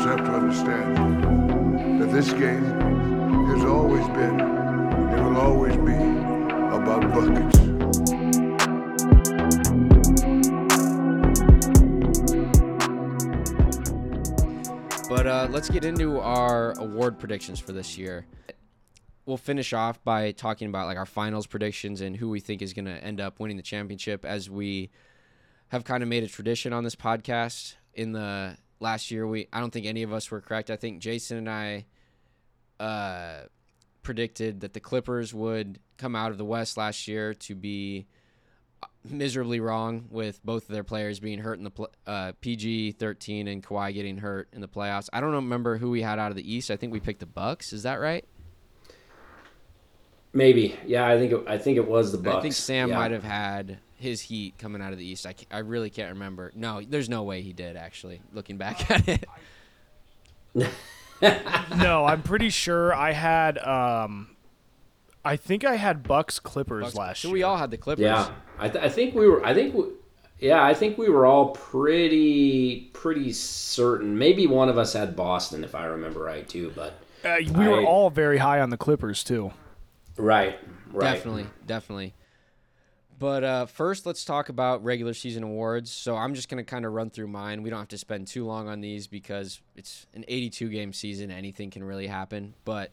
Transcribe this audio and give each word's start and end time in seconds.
Clippers 0.00 0.18
have 0.18 0.26
to 0.26 0.32
understand 0.32 2.00
that 2.00 2.10
this 2.10 2.32
game 2.32 2.64
has 3.48 3.64
always 3.64 4.06
been 4.08 4.40
and 4.40 5.26
will 5.26 5.36
always 5.36 5.76
be 5.76 5.92
about 6.74 7.02
buckets. 7.12 7.58
But 15.06 15.26
uh, 15.26 15.48
let's 15.50 15.68
get 15.68 15.84
into 15.84 16.18
our 16.18 16.72
award 16.78 17.18
predictions 17.18 17.60
for 17.60 17.72
this 17.72 17.98
year. 17.98 18.24
We'll 19.26 19.36
finish 19.36 19.74
off 19.74 20.02
by 20.02 20.32
talking 20.32 20.68
about 20.68 20.86
like 20.86 20.96
our 20.96 21.04
finals 21.04 21.46
predictions 21.46 22.00
and 22.00 22.16
who 22.16 22.30
we 22.30 22.40
think 22.40 22.62
is 22.62 22.72
going 22.72 22.86
to 22.86 23.04
end 23.04 23.20
up 23.20 23.38
winning 23.38 23.58
the 23.58 23.62
championship, 23.62 24.24
as 24.24 24.48
we 24.48 24.88
have 25.68 25.84
kind 25.84 26.02
of 26.02 26.08
made 26.08 26.22
a 26.22 26.28
tradition 26.28 26.72
on 26.72 26.84
this 26.84 26.96
podcast. 26.96 27.74
In 27.92 28.12
the 28.12 28.56
last 28.80 29.10
year, 29.10 29.26
we 29.26 29.48
I 29.52 29.60
don't 29.60 29.72
think 29.72 29.86
any 29.86 30.02
of 30.02 30.12
us 30.12 30.30
were 30.30 30.40
correct. 30.40 30.70
I 30.70 30.76
think 30.76 31.00
Jason 31.00 31.38
and 31.38 31.50
I 31.50 31.86
uh, 32.80 33.42
predicted 34.02 34.60
that 34.60 34.72
the 34.72 34.80
Clippers 34.80 35.32
would 35.32 35.78
come 35.98 36.16
out 36.16 36.30
of 36.30 36.38
the 36.38 36.44
West 36.44 36.76
last 36.76 37.06
year 37.06 37.34
to 37.34 37.54
be 37.54 38.06
miserably 39.04 39.60
wrong 39.60 40.06
with 40.10 40.44
both 40.44 40.64
of 40.64 40.72
their 40.72 40.84
players 40.84 41.20
being 41.20 41.38
hurt 41.38 41.58
in 41.58 41.64
the 41.64 41.88
uh, 42.06 42.32
PG 42.40 42.92
13 42.92 43.48
and 43.48 43.62
Kawhi 43.62 43.94
getting 43.94 44.18
hurt 44.18 44.48
in 44.52 44.60
the 44.60 44.68
playoffs. 44.68 45.08
I 45.12 45.20
don't 45.20 45.32
remember 45.32 45.76
who 45.76 45.90
we 45.90 46.02
had 46.02 46.18
out 46.18 46.30
of 46.30 46.36
the 46.36 46.54
East. 46.54 46.70
I 46.70 46.76
think 46.76 46.92
we 46.92 47.00
picked 47.00 47.20
the 47.20 47.26
Bucks. 47.26 47.72
Is 47.72 47.82
that 47.84 47.96
right? 47.96 48.24
Maybe. 50.32 50.76
Yeah, 50.86 51.06
I 51.06 51.18
think 51.18 51.32
it, 51.32 51.44
I 51.46 51.58
think 51.58 51.76
it 51.76 51.86
was 51.88 52.12
the 52.12 52.18
Bucks. 52.18 52.36
I 52.36 52.40
think 52.42 52.54
Sam 52.54 52.88
yeah. 52.90 52.98
might 52.98 53.10
have 53.10 53.24
had 53.24 53.78
his 53.96 54.20
Heat 54.20 54.54
coming 54.58 54.80
out 54.80 54.92
of 54.92 54.98
the 54.98 55.04
East. 55.04 55.26
I, 55.26 55.34
I 55.50 55.58
really 55.58 55.90
can't 55.90 56.12
remember. 56.12 56.52
No, 56.54 56.80
there's 56.80 57.08
no 57.08 57.22
way 57.24 57.42
he 57.42 57.52
did 57.52 57.76
actually. 57.76 58.20
Looking 58.32 58.56
back 58.56 58.90
at 58.92 59.08
it, 59.08 59.24
no, 61.76 62.04
I'm 62.04 62.22
pretty 62.22 62.50
sure 62.50 62.94
I 62.94 63.12
had. 63.12 63.58
Um, 63.58 64.36
I 65.24 65.36
think 65.36 65.64
I 65.64 65.76
had 65.76 66.02
Bucks 66.02 66.38
Clippers 66.38 66.84
Bucks- 66.84 66.96
last 66.96 67.20
so 67.22 67.28
year. 67.28 67.34
we 67.34 67.42
all 67.42 67.56
had 67.56 67.70
the 67.70 67.76
Clippers. 67.76 68.02
Yeah, 68.02 68.30
I, 68.58 68.68
th- 68.68 68.84
I 68.84 68.88
think 68.88 69.14
we 69.14 69.28
were. 69.28 69.44
I 69.44 69.54
think. 69.54 69.74
We, 69.74 69.84
yeah, 70.38 70.64
I 70.64 70.72
think 70.72 70.96
we 70.96 71.10
were 71.10 71.26
all 71.26 71.50
pretty 71.50 72.90
pretty 72.94 73.32
certain. 73.32 74.16
Maybe 74.16 74.46
one 74.46 74.68
of 74.70 74.78
us 74.78 74.94
had 74.94 75.14
Boston, 75.14 75.64
if 75.64 75.74
I 75.74 75.84
remember 75.84 76.20
right, 76.20 76.48
too. 76.48 76.72
But 76.74 76.94
Uh, 77.24 77.36
we 77.54 77.68
were 77.68 77.84
all 77.84 78.08
very 78.08 78.38
high 78.38 78.60
on 78.60 78.70
the 78.70 78.78
Clippers 78.78 79.22
too. 79.22 79.52
Right, 80.20 80.58
right, 80.92 81.14
Definitely, 81.14 81.46
definitely. 81.66 82.14
But 83.18 83.44
uh, 83.44 83.66
first, 83.66 84.06
let's 84.06 84.24
talk 84.24 84.48
about 84.48 84.82
regular 84.82 85.12
season 85.12 85.42
awards. 85.42 85.90
So 85.90 86.16
I'm 86.16 86.34
just 86.34 86.48
going 86.48 86.64
to 86.64 86.68
kind 86.68 86.86
of 86.86 86.92
run 86.92 87.10
through 87.10 87.28
mine. 87.28 87.62
We 87.62 87.68
don't 87.68 87.80
have 87.80 87.88
to 87.88 87.98
spend 87.98 88.26
too 88.26 88.46
long 88.46 88.66
on 88.66 88.80
these 88.80 89.06
because 89.06 89.60
it's 89.76 90.06
an 90.14 90.24
82 90.26 90.70
game 90.70 90.94
season. 90.94 91.30
Anything 91.30 91.70
can 91.70 91.84
really 91.84 92.06
happen. 92.06 92.54
But 92.64 92.92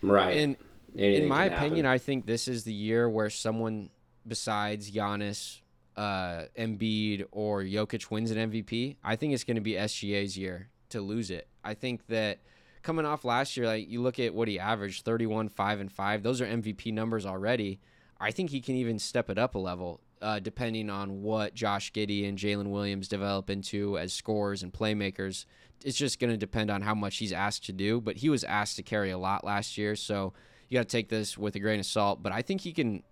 right. 0.00 0.34
in 0.34 0.56
Anything 0.96 1.24
in 1.24 1.28
my 1.28 1.44
can 1.44 1.52
happen. 1.52 1.66
opinion, 1.66 1.86
I 1.86 1.98
think 1.98 2.24
this 2.24 2.48
is 2.48 2.64
the 2.64 2.72
year 2.72 3.06
where 3.06 3.28
someone 3.28 3.90
besides 4.26 4.90
Giannis, 4.90 5.60
uh, 5.94 6.44
Embiid, 6.58 7.26
or 7.30 7.62
Jokic 7.62 8.10
wins 8.10 8.30
an 8.30 8.50
MVP. 8.50 8.96
I 9.04 9.16
think 9.16 9.34
it's 9.34 9.44
going 9.44 9.56
to 9.56 9.60
be 9.60 9.72
SGA's 9.72 10.38
year 10.38 10.70
to 10.90 11.02
lose 11.02 11.30
it. 11.30 11.48
I 11.62 11.74
think 11.74 12.06
that 12.06 12.38
coming 12.86 13.04
off 13.04 13.24
last 13.24 13.56
year, 13.56 13.66
like 13.66 13.90
you 13.90 14.00
look 14.00 14.20
at 14.20 14.32
what 14.32 14.46
he 14.46 14.60
averaged 14.60 15.04
31, 15.04 15.48
5, 15.48 15.80
and 15.80 15.92
5, 15.92 16.22
those 16.22 16.40
are 16.40 16.46
MVP 16.46 16.92
numbers 16.92 17.26
already. 17.26 17.80
I 18.20 18.30
think 18.30 18.50
he 18.50 18.60
can 18.60 18.76
even 18.76 18.98
step 19.00 19.28
it 19.28 19.36
up 19.36 19.56
a 19.56 19.58
level. 19.58 20.00
Uh, 20.22 20.38
depending 20.38 20.88
on 20.88 21.20
what 21.22 21.52
Josh 21.52 21.92
Giddey 21.92 22.26
and 22.26 22.38
Jalen 22.38 22.68
Williams 22.68 23.06
develop 23.06 23.50
into 23.50 23.98
as 23.98 24.14
scorers 24.14 24.62
and 24.62 24.72
playmakers, 24.72 25.44
it's 25.84 25.98
just 25.98 26.18
going 26.18 26.30
to 26.30 26.38
depend 26.38 26.70
on 26.70 26.80
how 26.80 26.94
much 26.94 27.18
he's 27.18 27.34
asked 27.34 27.66
to 27.66 27.72
do. 27.72 28.00
But 28.00 28.16
he 28.16 28.30
was 28.30 28.42
asked 28.42 28.76
to 28.76 28.82
carry 28.82 29.10
a 29.10 29.18
lot 29.18 29.44
last 29.44 29.76
year, 29.76 29.94
so 29.94 30.32
you 30.68 30.78
got 30.78 30.88
to 30.88 30.96
take 30.96 31.10
this 31.10 31.36
with 31.36 31.54
a 31.56 31.58
grain 31.58 31.80
of 31.80 31.86
salt. 31.86 32.22
But 32.22 32.32
I 32.32 32.40
think 32.40 32.62
he 32.62 32.72
can 32.72 33.02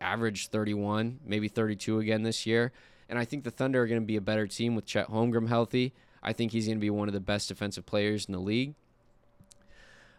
average 0.00 0.48
31, 0.48 1.18
maybe 1.24 1.48
32 1.48 1.98
again 1.98 2.22
this 2.22 2.46
year. 2.46 2.70
And 3.08 3.18
I 3.18 3.24
think 3.24 3.42
the 3.42 3.50
Thunder 3.50 3.82
are 3.82 3.86
going 3.86 4.00
to 4.00 4.06
be 4.06 4.16
a 4.16 4.20
better 4.20 4.46
team 4.46 4.76
with 4.76 4.86
Chet 4.86 5.08
Holmgren 5.08 5.48
healthy. 5.48 5.94
I 6.22 6.32
think 6.32 6.52
he's 6.52 6.66
going 6.66 6.78
to 6.78 6.80
be 6.80 6.90
one 6.90 7.08
of 7.08 7.14
the 7.14 7.20
best 7.20 7.48
defensive 7.48 7.86
players 7.86 8.26
in 8.26 8.32
the 8.32 8.38
league. 8.38 8.74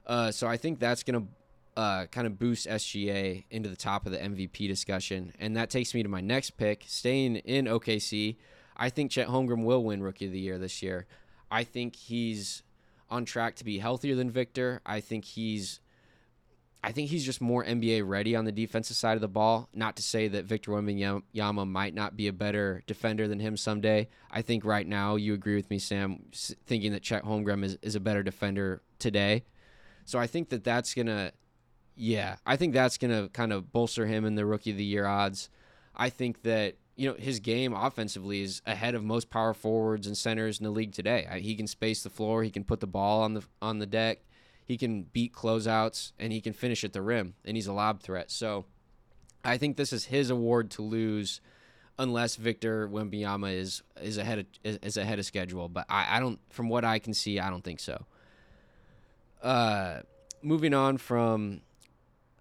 Uh, 0.05 0.31
so 0.31 0.47
I 0.47 0.57
think 0.57 0.79
that's 0.79 1.03
going 1.03 1.21
to 1.21 1.79
uh, 1.79 2.05
kind 2.07 2.27
of 2.27 2.37
boost 2.37 2.67
SGA 2.67 3.45
into 3.49 3.69
the 3.69 3.75
top 3.75 4.05
of 4.05 4.11
the 4.11 4.17
MVP 4.17 4.67
discussion. 4.67 5.33
And 5.39 5.55
that 5.55 5.69
takes 5.69 5.93
me 5.93 6.03
to 6.03 6.09
my 6.09 6.21
next 6.21 6.51
pick. 6.51 6.83
Staying 6.87 7.37
in 7.37 7.65
OKC, 7.65 8.37
I 8.77 8.89
think 8.89 9.11
Chet 9.11 9.27
Holmgren 9.27 9.63
will 9.63 9.83
win 9.83 10.03
Rookie 10.03 10.27
of 10.27 10.31
the 10.31 10.39
Year 10.39 10.57
this 10.57 10.81
year. 10.81 11.07
I 11.49 11.63
think 11.63 11.95
he's 11.95 12.63
on 13.09 13.25
track 13.25 13.55
to 13.55 13.63
be 13.63 13.79
healthier 13.79 14.15
than 14.15 14.31
Victor. 14.31 14.81
I 14.85 14.99
think 14.99 15.25
he's 15.25 15.79
I 16.85 16.91
think 16.91 17.09
he's 17.09 17.23
just 17.23 17.39
more 17.39 17.63
NBA 17.63 18.05
ready 18.05 18.35
on 18.35 18.43
the 18.43 18.51
defensive 18.51 18.97
side 18.97 19.15
of 19.15 19.21
the 19.21 19.29
ball. 19.29 19.69
Not 19.73 19.95
to 19.95 20.03
say 20.03 20.27
that 20.27 20.43
Victor 20.43 20.71
Wembanyama 20.71 21.65
might 21.65 21.93
not 21.93 22.17
be 22.17 22.27
a 22.27 22.33
better 22.33 22.83
defender 22.87 23.25
than 23.25 23.39
him 23.39 23.55
someday. 23.55 24.09
I 24.29 24.41
think 24.41 24.65
right 24.65 24.85
now 24.85 25.15
you 25.15 25.33
agree 25.33 25.55
with 25.55 25.69
me, 25.69 25.79
Sam, 25.79 26.25
thinking 26.33 26.91
that 26.91 27.01
Chet 27.01 27.23
Holmgren 27.23 27.63
is, 27.63 27.77
is 27.81 27.95
a 27.95 28.01
better 28.01 28.21
defender 28.21 28.81
today. 28.99 29.45
So 30.05 30.19
I 30.19 30.27
think 30.27 30.49
that 30.49 30.63
that's 30.63 30.93
gonna, 30.93 31.31
yeah, 31.95 32.37
I 32.45 32.55
think 32.55 32.73
that's 32.73 32.97
gonna 32.97 33.29
kind 33.29 33.53
of 33.53 33.71
bolster 33.71 34.05
him 34.05 34.25
in 34.25 34.35
the 34.35 34.45
Rookie 34.45 34.71
of 34.71 34.77
the 34.77 34.83
Year 34.83 35.05
odds. 35.05 35.49
I 35.95 36.09
think 36.09 36.43
that 36.43 36.75
you 36.95 37.09
know 37.09 37.15
his 37.17 37.39
game 37.39 37.73
offensively 37.73 38.41
is 38.41 38.61
ahead 38.65 38.95
of 38.95 39.03
most 39.03 39.29
power 39.29 39.53
forwards 39.53 40.07
and 40.07 40.17
centers 40.17 40.59
in 40.59 40.63
the 40.63 40.71
league 40.71 40.93
today. 40.93 41.27
He 41.41 41.55
can 41.55 41.67
space 41.67 42.03
the 42.03 42.09
floor. 42.09 42.43
He 42.43 42.51
can 42.51 42.63
put 42.63 42.79
the 42.79 42.87
ball 42.87 43.23
on 43.23 43.33
the 43.33 43.43
on 43.61 43.79
the 43.79 43.85
deck. 43.85 44.19
He 44.65 44.77
can 44.77 45.03
beat 45.03 45.33
closeouts 45.33 46.13
and 46.17 46.31
he 46.31 46.41
can 46.41 46.53
finish 46.53 46.83
at 46.83 46.93
the 46.93 47.01
rim. 47.01 47.35
And 47.43 47.57
he's 47.57 47.67
a 47.67 47.73
lob 47.73 48.01
threat. 48.01 48.31
So 48.31 48.65
I 49.43 49.57
think 49.57 49.77
this 49.77 49.91
is 49.91 50.05
his 50.05 50.29
award 50.29 50.71
to 50.71 50.81
lose, 50.81 51.41
unless 51.99 52.37
Victor 52.37 52.87
Wembanyama 52.87 53.53
is 53.53 53.83
is 54.01 54.17
ahead 54.17 54.39
of 54.39 54.45
is 54.63 54.97
ahead 54.97 55.19
of 55.19 55.25
schedule. 55.25 55.67
But 55.67 55.85
I, 55.89 56.17
I 56.17 56.19
don't, 56.19 56.39
from 56.49 56.69
what 56.69 56.85
I 56.85 56.99
can 56.99 57.13
see, 57.13 57.39
I 57.39 57.49
don't 57.49 57.63
think 57.63 57.79
so. 57.79 58.05
Uh, 59.43 59.99
moving 60.41 60.73
on 60.73 60.97
from 60.97 61.61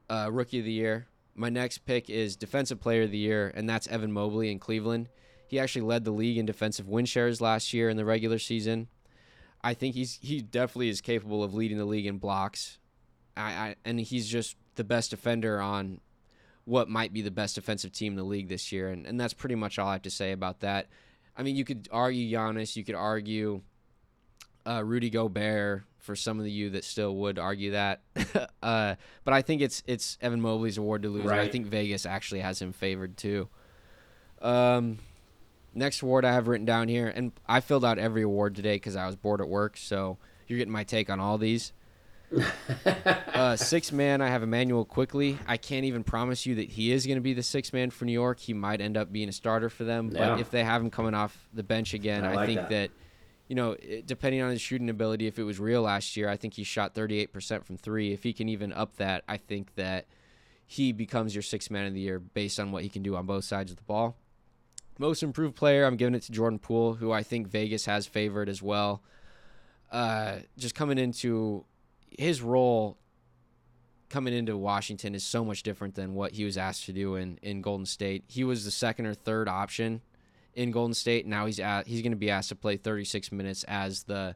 uh, 0.08 0.28
rookie 0.30 0.60
of 0.60 0.64
the 0.64 0.72
year, 0.72 1.06
my 1.34 1.48
next 1.48 1.78
pick 1.78 2.08
is 2.08 2.36
defensive 2.36 2.80
player 2.80 3.02
of 3.02 3.10
the 3.10 3.18
year, 3.18 3.52
and 3.54 3.68
that's 3.68 3.88
Evan 3.88 4.12
Mobley 4.12 4.52
in 4.52 4.60
Cleveland. 4.60 5.08
He 5.48 5.58
actually 5.58 5.82
led 5.82 6.04
the 6.04 6.12
league 6.12 6.38
in 6.38 6.46
defensive 6.46 6.88
win 6.88 7.04
shares 7.04 7.40
last 7.40 7.72
year 7.72 7.90
in 7.90 7.96
the 7.96 8.04
regular 8.04 8.38
season. 8.38 8.88
I 9.62 9.74
think 9.74 9.94
he's 9.94 10.18
he 10.22 10.40
definitely 10.40 10.88
is 10.88 11.00
capable 11.00 11.44
of 11.44 11.54
leading 11.54 11.78
the 11.78 11.84
league 11.84 12.06
in 12.06 12.18
blocks. 12.18 12.78
I, 13.36 13.42
I 13.42 13.76
and 13.84 14.00
he's 14.00 14.28
just 14.28 14.56
the 14.76 14.84
best 14.84 15.10
defender 15.10 15.60
on 15.60 16.00
what 16.64 16.88
might 16.88 17.12
be 17.12 17.22
the 17.22 17.30
best 17.30 17.56
defensive 17.56 17.92
team 17.92 18.12
in 18.12 18.16
the 18.16 18.24
league 18.24 18.48
this 18.48 18.70
year, 18.72 18.88
and, 18.88 19.06
and 19.06 19.20
that's 19.20 19.34
pretty 19.34 19.56
much 19.56 19.78
all 19.78 19.88
I 19.88 19.94
have 19.94 20.02
to 20.02 20.10
say 20.10 20.32
about 20.32 20.60
that. 20.60 20.88
I 21.36 21.42
mean, 21.42 21.56
you 21.56 21.64
could 21.64 21.88
argue 21.90 22.36
Giannis, 22.36 22.76
you 22.76 22.84
could 22.84 22.94
argue 22.94 23.62
uh, 24.66 24.82
Rudy 24.84 25.10
Gobert 25.10 25.84
for 25.98 26.16
some 26.16 26.40
of 26.40 26.46
you 26.48 26.70
that 26.70 26.84
still 26.84 27.14
would 27.16 27.38
argue 27.38 27.72
that, 27.72 28.00
uh, 28.62 28.94
but 29.24 29.34
I 29.34 29.42
think 29.42 29.62
it's 29.62 29.82
it's 29.86 30.18
Evan 30.20 30.40
Mobley's 30.40 30.78
award 30.78 31.02
to 31.02 31.08
lose. 31.08 31.22
and 31.30 31.32
I 31.40 31.48
think 31.48 31.66
Vegas 31.66 32.04
actually 32.06 32.40
has 32.40 32.60
him 32.60 32.72
favored 32.72 33.16
too. 33.16 33.48
Um, 34.40 34.98
next 35.74 36.02
award 36.02 36.24
I 36.24 36.32
have 36.32 36.48
written 36.48 36.66
down 36.66 36.88
here, 36.88 37.06
and 37.08 37.32
I 37.46 37.60
filled 37.60 37.84
out 37.84 37.98
every 37.98 38.22
award 38.22 38.56
today 38.56 38.74
because 38.76 38.96
I 38.96 39.06
was 39.06 39.16
bored 39.16 39.40
at 39.40 39.48
work. 39.48 39.76
So 39.76 40.18
you're 40.48 40.58
getting 40.58 40.72
my 40.72 40.84
take 40.84 41.08
on 41.10 41.20
all 41.20 41.38
these. 41.38 41.72
uh, 43.34 43.56
six 43.56 43.92
man, 43.92 44.20
I 44.22 44.28
have 44.28 44.42
Immanuel 44.42 44.84
Quickley. 44.84 45.38
I 45.46 45.56
can't 45.58 45.84
even 45.84 46.02
promise 46.02 46.46
you 46.46 46.54
that 46.56 46.70
he 46.70 46.90
is 46.90 47.06
going 47.06 47.16
to 47.18 47.22
be 47.22 47.34
the 47.34 47.42
six 47.42 47.72
man 47.72 47.90
for 47.90 48.04
New 48.06 48.12
York. 48.12 48.40
He 48.40 48.54
might 48.54 48.80
end 48.80 48.96
up 48.96 49.12
being 49.12 49.28
a 49.28 49.32
starter 49.32 49.68
for 49.68 49.84
them, 49.84 50.10
Yeah. 50.12 50.30
but 50.30 50.40
if 50.40 50.50
they 50.50 50.64
have 50.64 50.80
him 50.82 50.90
coming 50.90 51.14
off 51.14 51.48
the 51.52 51.62
bench 51.62 51.92
again, 51.94 52.24
I 52.24 52.32
I, 52.32 52.34
like 52.36 52.46
think 52.46 52.60
that. 52.60 52.70
that. 52.70 52.90
You 53.48 53.54
know, 53.54 53.76
depending 54.06 54.40
on 54.40 54.50
his 54.50 54.60
shooting 54.60 54.88
ability, 54.88 55.26
if 55.26 55.38
it 55.38 55.42
was 55.42 55.60
real 55.60 55.82
last 55.82 56.16
year, 56.16 56.28
I 56.28 56.36
think 56.36 56.54
he 56.54 56.64
shot 56.64 56.94
38% 56.94 57.64
from 57.64 57.76
three. 57.76 58.12
If 58.12 58.22
he 58.22 58.32
can 58.32 58.48
even 58.48 58.72
up 58.72 58.96
that, 58.96 59.24
I 59.28 59.36
think 59.36 59.74
that 59.74 60.06
he 60.66 60.92
becomes 60.92 61.34
your 61.34 61.42
sixth 61.42 61.70
man 61.70 61.86
of 61.86 61.94
the 61.94 62.00
year 62.00 62.18
based 62.18 62.58
on 62.58 62.72
what 62.72 62.82
he 62.82 62.88
can 62.88 63.02
do 63.02 63.16
on 63.16 63.26
both 63.26 63.44
sides 63.44 63.70
of 63.70 63.76
the 63.76 63.82
ball. 63.82 64.16
Most 64.98 65.22
improved 65.22 65.56
player, 65.56 65.84
I'm 65.84 65.96
giving 65.96 66.14
it 66.14 66.22
to 66.22 66.32
Jordan 66.32 66.58
Poole, 66.58 66.94
who 66.94 67.12
I 67.12 67.22
think 67.22 67.48
Vegas 67.48 67.86
has 67.86 68.06
favored 68.06 68.48
as 68.48 68.62
well. 68.62 69.02
Uh, 69.90 70.36
just 70.56 70.74
coming 70.74 70.98
into 70.98 71.64
his 72.18 72.40
role 72.40 72.96
coming 74.08 74.34
into 74.34 74.56
Washington 74.56 75.14
is 75.14 75.24
so 75.24 75.42
much 75.42 75.62
different 75.62 75.94
than 75.94 76.14
what 76.14 76.32
he 76.32 76.44
was 76.44 76.58
asked 76.58 76.84
to 76.84 76.92
do 76.92 77.16
in, 77.16 77.38
in 77.42 77.62
Golden 77.62 77.86
State. 77.86 78.24
He 78.28 78.44
was 78.44 78.64
the 78.64 78.70
second 78.70 79.06
or 79.06 79.14
third 79.14 79.48
option 79.48 80.02
in 80.54 80.70
Golden 80.70 80.94
State. 80.94 81.26
Now 81.26 81.46
he's 81.46 81.60
at, 81.60 81.86
he's 81.86 82.02
going 82.02 82.12
to 82.12 82.16
be 82.16 82.30
asked 82.30 82.50
to 82.50 82.56
play 82.56 82.76
36 82.76 83.32
minutes 83.32 83.64
as 83.64 84.04
the 84.04 84.34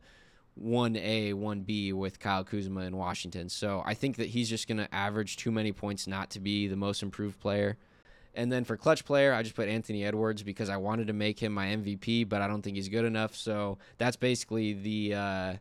1A, 0.62 1.34
1B 1.34 1.92
with 1.92 2.18
Kyle 2.18 2.44
Kuzma 2.44 2.82
in 2.82 2.96
Washington. 2.96 3.48
So 3.48 3.82
I 3.84 3.94
think 3.94 4.16
that 4.16 4.28
he's 4.28 4.48
just 4.48 4.68
going 4.68 4.78
to 4.78 4.94
average 4.94 5.36
too 5.36 5.50
many 5.50 5.72
points 5.72 6.06
not 6.06 6.30
to 6.30 6.40
be 6.40 6.66
the 6.66 6.76
most 6.76 7.02
improved 7.02 7.38
player. 7.40 7.76
And 8.34 8.52
then 8.52 8.64
for 8.64 8.76
clutch 8.76 9.04
player, 9.04 9.32
I 9.32 9.42
just 9.42 9.54
put 9.54 9.68
Anthony 9.68 10.04
Edwards 10.04 10.42
because 10.42 10.68
I 10.68 10.76
wanted 10.76 11.06
to 11.06 11.14
make 11.14 11.38
him 11.38 11.52
my 11.52 11.66
MVP, 11.66 12.28
but 12.28 12.42
I 12.42 12.48
don't 12.48 12.62
think 12.62 12.76
he's 12.76 12.88
good 12.88 13.04
enough. 13.04 13.34
So 13.34 13.78
that's 13.96 14.16
basically 14.16 14.74
the 14.74 15.14
uh, 15.14 15.54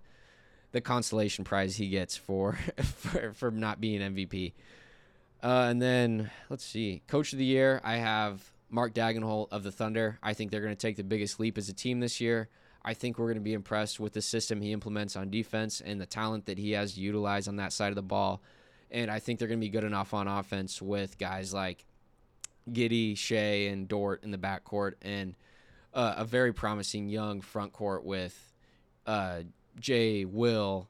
the 0.74 0.82
consolation 0.82 1.46
prize 1.46 1.78
he 1.78 1.88
gets 1.88 2.18
for 2.18 2.54
for, 2.84 3.32
for 3.34 3.52
not 3.52 3.80
being 3.80 4.02
MVP. 4.02 4.52
Uh, 5.42 5.68
and 5.70 5.82
then 5.82 6.32
let's 6.50 6.66
see, 6.66 7.02
Coach 7.08 7.32
of 7.32 7.40
the 7.40 7.46
Year. 7.46 7.80
I 7.84 7.96
have 7.96 8.52
Mark 8.70 8.94
Daigneault 8.94 9.48
of 9.52 9.64
the 9.64 9.72
Thunder. 9.72 10.20
I 10.22 10.34
think 10.34 10.52
they're 10.52 10.62
going 10.62 10.76
to 10.76 10.80
take 10.80 10.98
the 10.98 11.04
biggest 11.04 11.40
leap 11.40 11.58
as 11.58 11.70
a 11.70 11.74
team 11.74 12.00
this 12.00 12.20
year. 12.20 12.50
I 12.84 12.94
think 12.94 13.18
we're 13.18 13.28
going 13.28 13.38
to 13.38 13.42
be 13.42 13.54
impressed 13.54 14.00
with 14.00 14.14
the 14.14 14.22
system 14.22 14.62
he 14.62 14.72
implements 14.72 15.16
on 15.16 15.30
defense 15.32 15.82
and 15.82 16.00
the 16.00 16.06
talent 16.06 16.46
that 16.46 16.58
he 16.58 16.72
has 16.72 16.94
to 16.94 17.00
utilize 17.00 17.48
on 17.48 17.56
that 17.56 17.74
side 17.74 17.90
of 17.90 17.96
the 17.96 18.04
ball. 18.04 18.42
And 18.92 19.10
I 19.10 19.20
think 19.20 19.40
they're 19.40 19.48
going 19.48 19.60
to 19.60 19.66
be 19.66 19.70
good 19.70 19.84
enough 19.84 20.14
on 20.14 20.28
offense 20.28 20.82
with 20.82 21.18
guys 21.18 21.54
like 21.54 21.86
Giddey, 22.70 23.18
Shai, 23.18 23.70
and 23.72 23.88
Dort 23.88 24.24
in 24.24 24.32
the 24.32 24.38
backcourt, 24.38 24.94
and 25.02 25.36
uh, 25.94 26.16
a 26.18 26.26
very 26.26 26.54
promising 26.54 27.10
young 27.10 27.42
front 27.42 27.74
court 27.74 28.04
with 28.04 28.54
uh, 29.06 29.42
Jay, 29.80 30.26
Will, 30.26 30.90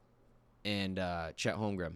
and 0.63 0.99
uh, 0.99 1.31
Chet 1.35 1.55
Holmgren. 1.55 1.93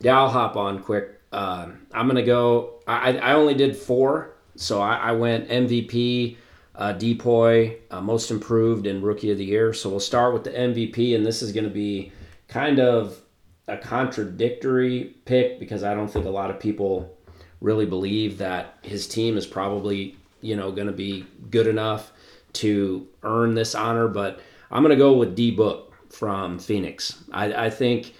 Yeah, 0.00 0.18
I'll 0.18 0.30
hop 0.30 0.56
on 0.56 0.82
quick. 0.82 1.20
Um, 1.32 1.86
I'm 1.92 2.06
gonna 2.06 2.22
go. 2.22 2.80
I 2.86 3.18
I 3.18 3.32
only 3.34 3.54
did 3.54 3.76
four, 3.76 4.36
so 4.60 4.80
I, 4.80 4.96
I 4.96 5.12
went 5.12 5.48
MVP, 5.48 6.36
uh, 6.74 6.92
DPOY, 6.92 7.78
uh, 7.90 8.00
Most 8.00 8.30
Improved, 8.30 8.86
and 8.86 9.02
Rookie 9.02 9.30
of 9.30 9.38
the 9.38 9.44
Year. 9.44 9.72
So 9.72 9.88
we'll 9.88 10.00
start 10.00 10.34
with 10.34 10.44
the 10.44 10.50
MVP, 10.50 11.14
and 11.14 11.24
this 11.24 11.40
is 11.42 11.52
gonna 11.52 11.70
be 11.70 12.12
kind 12.48 12.78
of 12.78 13.20
a 13.68 13.78
contradictory 13.78 15.14
pick 15.24 15.58
because 15.58 15.82
I 15.82 15.94
don't 15.94 16.08
think 16.08 16.26
a 16.26 16.30
lot 16.30 16.50
of 16.50 16.58
people 16.58 17.16
really 17.60 17.86
believe 17.86 18.38
that 18.38 18.78
his 18.82 19.06
team 19.06 19.36
is 19.36 19.46
probably 19.46 20.16
you 20.40 20.56
know 20.56 20.72
going 20.72 20.86
to 20.86 20.92
be 20.92 21.26
good 21.50 21.66
enough 21.66 22.12
to 22.54 23.06
earn 23.22 23.54
this 23.54 23.74
honor. 23.74 24.08
But 24.08 24.40
I'm 24.70 24.82
going 24.82 24.90
to 24.90 24.96
go 24.96 25.14
with 25.14 25.34
D 25.34 25.50
Book 25.50 25.94
from 26.12 26.58
Phoenix. 26.58 27.22
I, 27.32 27.66
I 27.66 27.70
think 27.70 28.14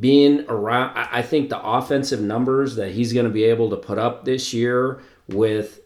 being 0.00 0.44
around, 0.48 0.96
I 0.96 1.22
think 1.22 1.50
the 1.50 1.60
offensive 1.60 2.20
numbers 2.20 2.76
that 2.76 2.92
he's 2.92 3.12
going 3.12 3.26
to 3.26 3.32
be 3.32 3.44
able 3.44 3.70
to 3.70 3.76
put 3.76 3.98
up 3.98 4.24
this 4.24 4.54
year 4.54 5.00
with 5.28 5.80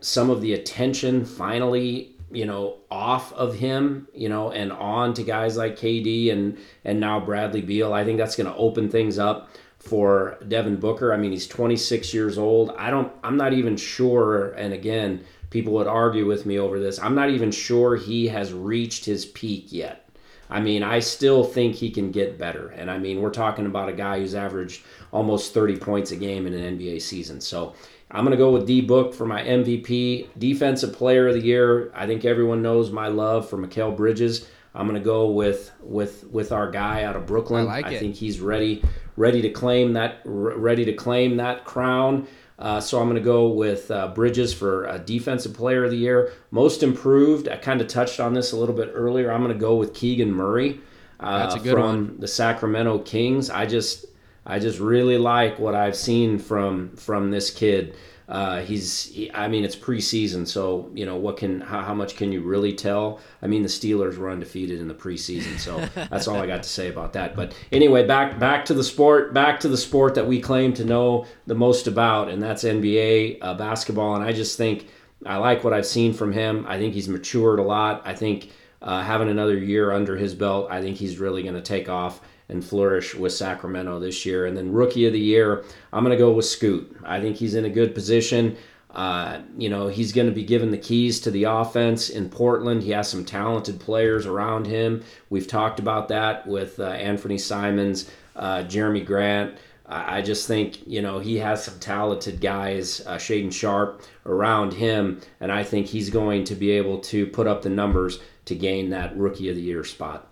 some 0.00 0.30
of 0.30 0.40
the 0.40 0.52
attention 0.52 1.24
finally 1.24 2.12
you 2.32 2.46
know 2.46 2.78
off 2.90 3.32
of 3.34 3.54
him 3.54 4.08
you 4.14 4.28
know 4.28 4.50
and 4.50 4.72
on 4.72 5.14
to 5.14 5.22
guys 5.22 5.56
like 5.56 5.78
KD 5.78 6.32
and 6.32 6.58
and 6.84 6.98
now 6.98 7.20
Bradley 7.20 7.60
Beal. 7.60 7.92
I 7.92 8.04
think 8.04 8.18
that's 8.18 8.36
going 8.36 8.50
to 8.50 8.56
open 8.56 8.88
things 8.88 9.18
up 9.18 9.50
for 9.78 10.38
Devin 10.48 10.76
Booker. 10.76 11.12
I 11.12 11.16
mean 11.16 11.32
he's 11.32 11.46
26 11.46 12.14
years 12.14 12.38
old. 12.38 12.74
I 12.76 12.90
don't 12.90 13.12
I'm 13.22 13.36
not 13.36 13.52
even 13.52 13.76
sure 13.76 14.52
and 14.52 14.72
again 14.72 15.24
people 15.50 15.74
would 15.74 15.86
argue 15.86 16.26
with 16.26 16.46
me 16.46 16.58
over 16.58 16.80
this 16.80 16.98
I'm 16.98 17.14
not 17.14 17.30
even 17.30 17.50
sure 17.50 17.96
he 17.96 18.28
has 18.28 18.52
reached 18.52 19.04
his 19.04 19.26
peak 19.26 19.66
yet. 19.70 20.08
I 20.48 20.60
mean 20.60 20.82
I 20.82 21.00
still 21.00 21.44
think 21.44 21.74
he 21.74 21.90
can 21.90 22.10
get 22.10 22.38
better 22.38 22.68
and 22.68 22.90
I 22.90 22.98
mean 22.98 23.20
we're 23.20 23.30
talking 23.30 23.66
about 23.66 23.90
a 23.90 23.94
guy 23.94 24.18
who's 24.18 24.34
averaged 24.34 24.82
almost 25.12 25.52
30 25.52 25.76
points 25.76 26.12
a 26.12 26.16
game 26.16 26.46
in 26.46 26.54
an 26.54 26.78
NBA 26.78 27.02
season. 27.02 27.40
So 27.42 27.74
I'm 28.12 28.24
going 28.24 28.36
to 28.36 28.42
go 28.42 28.50
with 28.50 28.66
D 28.66 28.82
Book 28.82 29.14
for 29.14 29.26
my 29.26 29.42
MVP. 29.42 30.28
Defensive 30.38 30.92
Player 30.92 31.28
of 31.28 31.34
the 31.34 31.40
Year. 31.40 31.90
I 31.94 32.06
think 32.06 32.24
everyone 32.24 32.60
knows 32.60 32.90
my 32.90 33.08
love 33.08 33.48
for 33.48 33.56
Mikal 33.56 33.96
Bridges. 33.96 34.46
I'm 34.74 34.86
going 34.86 35.00
to 35.00 35.04
go 35.04 35.30
with 35.30 35.72
with 35.80 36.24
with 36.24 36.52
our 36.52 36.70
guy 36.70 37.04
out 37.04 37.16
of 37.16 37.26
Brooklyn. 37.26 37.66
I 37.66 37.80
like 37.80 37.86
I 37.86 37.98
think 37.98 38.14
he's 38.16 38.40
ready 38.40 38.82
ready 39.16 39.42
to 39.42 39.50
claim 39.50 39.94
that 39.94 40.20
ready 40.24 40.84
to 40.84 40.92
claim 40.92 41.38
that 41.38 41.64
crown. 41.64 42.26
Uh, 42.58 42.80
so 42.80 43.00
I'm 43.00 43.06
going 43.06 43.16
to 43.16 43.24
go 43.24 43.48
with 43.48 43.90
uh, 43.90 44.08
Bridges 44.08 44.54
for 44.54 44.86
uh, 44.86 44.98
Defensive 44.98 45.54
Player 45.54 45.84
of 45.84 45.90
the 45.90 45.96
Year. 45.96 46.32
Most 46.50 46.82
Improved. 46.82 47.48
I 47.48 47.56
kind 47.56 47.80
of 47.80 47.88
touched 47.88 48.20
on 48.20 48.34
this 48.34 48.52
a 48.52 48.56
little 48.56 48.74
bit 48.74 48.92
earlier. 48.94 49.32
I'm 49.32 49.42
going 49.42 49.52
to 49.52 49.58
go 49.58 49.74
with 49.74 49.94
Keegan 49.94 50.32
Murray. 50.32 50.80
Uh, 51.18 51.38
That's 51.38 51.56
a 51.56 51.58
good 51.58 51.72
from 51.72 51.82
one. 51.82 52.20
the 52.20 52.28
Sacramento 52.28 53.00
Kings. 53.00 53.50
I 53.50 53.66
just 53.66 54.06
I 54.44 54.58
just 54.58 54.78
really 54.78 55.18
like 55.18 55.58
what 55.58 55.74
I've 55.74 55.96
seen 55.96 56.38
from 56.38 56.96
from 56.96 57.30
this 57.30 57.50
kid. 57.50 57.96
Uh, 58.28 58.62
he's, 58.62 59.06
he, 59.06 59.30
I 59.32 59.46
mean, 59.46 59.62
it's 59.62 59.76
preseason, 59.76 60.46
so 60.46 60.90
you 60.94 61.04
know 61.04 61.16
what 61.16 61.36
can 61.36 61.60
how, 61.60 61.82
how 61.82 61.92
much 61.92 62.16
can 62.16 62.32
you 62.32 62.40
really 62.40 62.72
tell? 62.72 63.20
I 63.42 63.46
mean, 63.46 63.62
the 63.62 63.68
Steelers 63.68 64.16
were 64.16 64.30
undefeated 64.30 64.80
in 64.80 64.88
the 64.88 64.94
preseason, 64.94 65.58
so 65.58 65.78
that's 66.10 66.28
all 66.28 66.36
I 66.36 66.46
got 66.46 66.62
to 66.62 66.68
say 66.68 66.88
about 66.88 67.12
that. 67.12 67.36
But 67.36 67.54
anyway, 67.72 68.06
back 68.06 68.38
back 68.38 68.64
to 68.66 68.74
the 68.74 68.84
sport, 68.84 69.34
back 69.34 69.60
to 69.60 69.68
the 69.68 69.76
sport 69.76 70.14
that 70.14 70.26
we 70.26 70.40
claim 70.40 70.72
to 70.74 70.84
know 70.84 71.26
the 71.46 71.54
most 71.54 71.86
about, 71.86 72.28
and 72.28 72.40
that's 72.40 72.64
NBA 72.64 73.38
uh, 73.42 73.54
basketball. 73.54 74.14
And 74.14 74.24
I 74.24 74.32
just 74.32 74.56
think 74.56 74.86
I 75.26 75.36
like 75.36 75.62
what 75.62 75.72
I've 75.72 75.86
seen 75.86 76.14
from 76.14 76.32
him. 76.32 76.64
I 76.66 76.78
think 76.78 76.94
he's 76.94 77.08
matured 77.08 77.58
a 77.58 77.62
lot. 77.62 78.02
I 78.04 78.14
think 78.14 78.50
uh, 78.80 79.02
having 79.02 79.28
another 79.28 79.58
year 79.58 79.92
under 79.92 80.16
his 80.16 80.34
belt, 80.34 80.68
I 80.70 80.80
think 80.80 80.96
he's 80.96 81.18
really 81.18 81.42
going 81.42 81.54
to 81.54 81.60
take 81.60 81.88
off 81.88 82.20
and 82.52 82.64
flourish 82.64 83.14
with 83.14 83.32
Sacramento 83.32 83.98
this 83.98 84.24
year. 84.24 84.46
And 84.46 84.56
then 84.56 84.72
rookie 84.72 85.06
of 85.06 85.12
the 85.12 85.18
year, 85.18 85.64
I'm 85.92 86.04
going 86.04 86.16
to 86.16 86.24
go 86.24 86.32
with 86.32 86.44
Scoot. 86.44 86.96
I 87.04 87.20
think 87.20 87.36
he's 87.36 87.54
in 87.54 87.64
a 87.64 87.70
good 87.70 87.94
position. 87.94 88.56
Uh, 88.90 89.40
you 89.56 89.70
know, 89.70 89.88
he's 89.88 90.12
going 90.12 90.26
to 90.26 90.34
be 90.34 90.44
given 90.44 90.70
the 90.70 90.78
keys 90.78 91.18
to 91.20 91.30
the 91.30 91.44
offense 91.44 92.10
in 92.10 92.28
Portland. 92.28 92.82
He 92.82 92.90
has 92.90 93.08
some 93.08 93.24
talented 93.24 93.80
players 93.80 94.26
around 94.26 94.66
him. 94.66 95.02
We've 95.30 95.46
talked 95.46 95.80
about 95.80 96.08
that 96.08 96.46
with 96.46 96.78
uh, 96.78 96.88
Anthony 96.88 97.38
Simons, 97.38 98.10
uh, 98.36 98.58
Jerami 98.64 99.04
Grant. 99.04 99.56
I 99.86 100.22
just 100.22 100.46
think, 100.46 100.86
you 100.86 101.02
know, 101.02 101.18
he 101.18 101.36
has 101.38 101.64
some 101.64 101.78
talented 101.78 102.40
guys, 102.40 103.02
uh, 103.06 103.16
Shaedon 103.16 103.52
Sharpe, 103.52 104.02
around 104.24 104.72
him. 104.72 105.20
And 105.40 105.52
I 105.52 105.64
think 105.64 105.86
he's 105.86 106.08
going 106.08 106.44
to 106.44 106.54
be 106.54 106.70
able 106.70 107.00
to 107.00 107.26
put 107.26 107.46
up 107.46 107.62
the 107.62 107.68
numbers 107.68 108.20
to 108.46 108.54
gain 108.54 108.90
that 108.90 109.16
rookie 109.16 109.50
of 109.50 109.56
the 109.56 109.62
year 109.62 109.84
spot. 109.84 110.31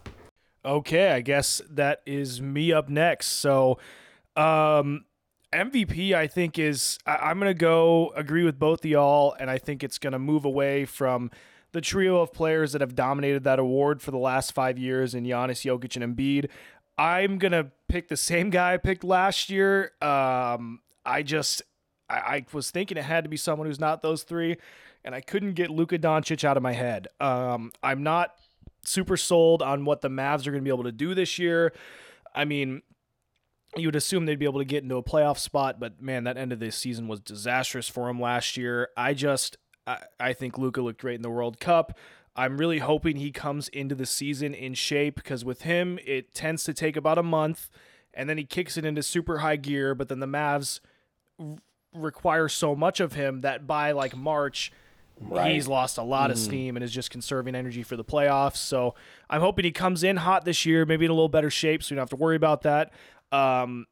Okay, 0.64 1.12
I 1.12 1.20
guess 1.20 1.62
that 1.70 2.02
is 2.04 2.42
me 2.42 2.72
up 2.72 2.88
next. 2.88 3.28
So, 3.28 3.78
um, 4.36 5.06
MVP, 5.52 6.14
I 6.14 6.26
think 6.26 6.58
is 6.58 6.98
I, 7.06 7.30
am 7.30 7.38
gonna 7.38 7.54
go 7.54 8.12
agree 8.14 8.44
with 8.44 8.58
both 8.58 8.84
of 8.84 8.90
y'all, 8.90 9.34
and 9.40 9.50
I 9.50 9.58
think 9.58 9.82
it's 9.82 9.98
gonna 9.98 10.18
move 10.18 10.44
away 10.44 10.84
from 10.84 11.30
the 11.72 11.80
trio 11.80 12.20
of 12.20 12.32
players 12.32 12.72
that 12.72 12.80
have 12.80 12.94
dominated 12.94 13.44
that 13.44 13.58
award 13.58 14.02
for 14.02 14.10
the 14.10 14.18
last 14.18 14.52
five 14.52 14.78
years 14.78 15.14
in 15.14 15.24
Giannis, 15.24 15.64
Jokic, 15.64 16.00
and 16.00 16.16
Embiid. 16.16 16.50
I'm 16.98 17.38
gonna 17.38 17.70
pick 17.88 18.08
the 18.08 18.16
same 18.16 18.50
guy 18.50 18.74
I 18.74 18.76
picked 18.76 19.02
last 19.02 19.48
year. 19.48 19.92
Um, 20.02 20.80
I 21.06 21.22
just 21.22 21.62
I, 22.10 22.14
I 22.14 22.46
was 22.52 22.70
thinking 22.70 22.98
it 22.98 23.04
had 23.04 23.24
to 23.24 23.30
be 23.30 23.38
someone 23.38 23.66
who's 23.66 23.80
not 23.80 24.02
those 24.02 24.24
three, 24.24 24.56
and 25.04 25.14
I 25.14 25.22
couldn't 25.22 25.54
get 25.54 25.70
Luka 25.70 25.98
Doncic 25.98 26.44
out 26.44 26.58
of 26.58 26.62
my 26.62 26.72
head. 26.72 27.08
Um, 27.18 27.72
I'm 27.82 28.02
not 28.02 28.34
super 28.84 29.16
sold 29.16 29.62
on 29.62 29.84
what 29.84 30.00
the 30.00 30.08
Mavs 30.08 30.46
are 30.46 30.50
going 30.50 30.62
to 30.62 30.68
be 30.68 30.70
able 30.70 30.84
to 30.84 30.92
do 30.92 31.14
this 31.14 31.38
year. 31.38 31.72
I 32.34 32.44
mean, 32.44 32.82
you 33.76 33.88
would 33.88 33.96
assume 33.96 34.26
they'd 34.26 34.38
be 34.38 34.44
able 34.44 34.60
to 34.60 34.64
get 34.64 34.82
into 34.82 34.96
a 34.96 35.02
playoff 35.02 35.38
spot, 35.38 35.78
but 35.78 36.00
man, 36.00 36.24
that 36.24 36.36
end 36.36 36.52
of 36.52 36.58
the 36.58 36.70
season 36.72 37.08
was 37.08 37.20
disastrous 37.20 37.88
for 37.88 38.06
them 38.06 38.20
last 38.20 38.56
year. 38.56 38.88
I 38.96 39.14
just, 39.14 39.56
I, 39.86 39.98
I 40.18 40.32
think 40.32 40.58
Luka 40.58 40.80
looked 40.80 41.00
great 41.00 41.16
in 41.16 41.22
the 41.22 41.30
World 41.30 41.60
Cup. 41.60 41.96
I'm 42.36 42.58
really 42.58 42.78
hoping 42.78 43.16
he 43.16 43.32
comes 43.32 43.68
into 43.68 43.94
the 43.94 44.06
season 44.06 44.54
in 44.54 44.74
shape 44.74 45.16
because 45.16 45.44
with 45.44 45.62
him, 45.62 45.98
it 46.04 46.34
tends 46.34 46.64
to 46.64 46.74
take 46.74 46.96
about 46.96 47.18
a 47.18 47.22
month 47.22 47.70
and 48.14 48.28
then 48.28 48.38
he 48.38 48.44
kicks 48.44 48.76
it 48.76 48.84
into 48.84 49.02
super 49.02 49.38
high 49.38 49.56
gear. 49.56 49.94
But 49.94 50.08
then 50.08 50.20
the 50.20 50.26
Mavs 50.26 50.80
require 51.94 52.48
so 52.48 52.74
much 52.74 53.00
of 53.00 53.14
him 53.14 53.40
that 53.42 53.66
by 53.66 53.92
like 53.92 54.16
March, 54.16 54.72
Right. 55.20 55.52
he's 55.52 55.68
lost 55.68 55.98
a 55.98 56.02
lot 56.02 56.30
of 56.30 56.38
steam 56.38 56.76
and 56.76 56.84
is 56.84 56.90
just 56.90 57.10
conserving 57.10 57.54
energy 57.54 57.82
for 57.82 57.94
the 57.96 58.04
playoffs. 58.04 58.56
So 58.56 58.94
I'm 59.28 59.40
hoping 59.40 59.64
he 59.64 59.70
comes 59.70 60.02
in 60.02 60.16
hot 60.16 60.44
this 60.44 60.64
year, 60.64 60.86
maybe 60.86 61.04
in 61.04 61.10
a 61.10 61.14
little 61.14 61.28
better 61.28 61.50
shape, 61.50 61.82
so 61.82 61.92
we 61.92 61.96
don't 61.96 62.02
have 62.02 62.10
to 62.10 62.16
worry 62.16 62.36
about 62.36 62.62
that. 62.62 62.92
Um, 63.30 63.86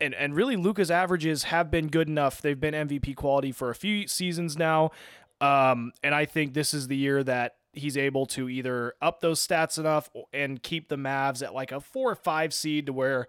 and 0.00 0.14
and 0.14 0.34
really, 0.34 0.56
Luka's 0.56 0.90
averages 0.90 1.44
have 1.44 1.70
been 1.70 1.88
good 1.88 2.08
enough. 2.08 2.40
They've 2.40 2.58
been 2.58 2.74
MVP 2.74 3.16
quality 3.16 3.50
for 3.50 3.70
a 3.70 3.74
few 3.74 4.06
seasons 4.06 4.56
now, 4.56 4.92
um, 5.40 5.92
and 6.02 6.14
I 6.14 6.24
think 6.24 6.54
this 6.54 6.72
is 6.72 6.86
the 6.86 6.96
year 6.96 7.24
that 7.24 7.56
he's 7.72 7.96
able 7.96 8.26
to 8.26 8.48
either 8.48 8.94
up 9.02 9.20
those 9.20 9.44
stats 9.44 9.78
enough 9.78 10.08
and 10.32 10.62
keep 10.62 10.88
the 10.88 10.96
Mavs 10.96 11.42
at 11.42 11.54
like 11.54 11.72
a 11.72 11.80
four 11.80 12.12
or 12.12 12.14
five 12.14 12.54
seed 12.54 12.86
to 12.86 12.92
where 12.92 13.26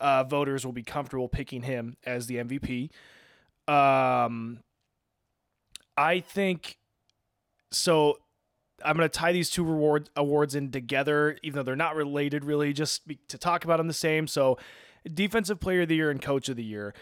uh, 0.00 0.24
voters 0.24 0.64
will 0.64 0.72
be 0.72 0.82
comfortable 0.82 1.28
picking 1.28 1.62
him 1.62 1.96
as 2.04 2.26
the 2.26 2.36
MVP. 2.36 2.90
Um, 3.72 4.60
I 5.96 6.20
think 6.20 6.78
so 7.72 8.18
I'm 8.84 8.96
going 8.96 9.08
to 9.08 9.18
tie 9.18 9.32
these 9.32 9.50
two 9.50 9.64
reward 9.64 10.10
awards 10.16 10.54
in 10.54 10.70
together, 10.70 11.38
even 11.42 11.56
though 11.56 11.62
they're 11.62 11.76
not 11.76 11.96
related 11.96 12.44
really, 12.44 12.72
just 12.72 13.02
to 13.28 13.38
talk 13.38 13.64
about 13.64 13.78
them 13.78 13.86
the 13.86 13.92
same. 13.92 14.26
So, 14.26 14.58
Defensive 15.12 15.60
Player 15.60 15.82
of 15.82 15.88
the 15.88 15.96
Year 15.96 16.10
and 16.10 16.22
Coach 16.22 16.48
of 16.48 16.56
the 16.56 16.64
Year. 16.64 16.94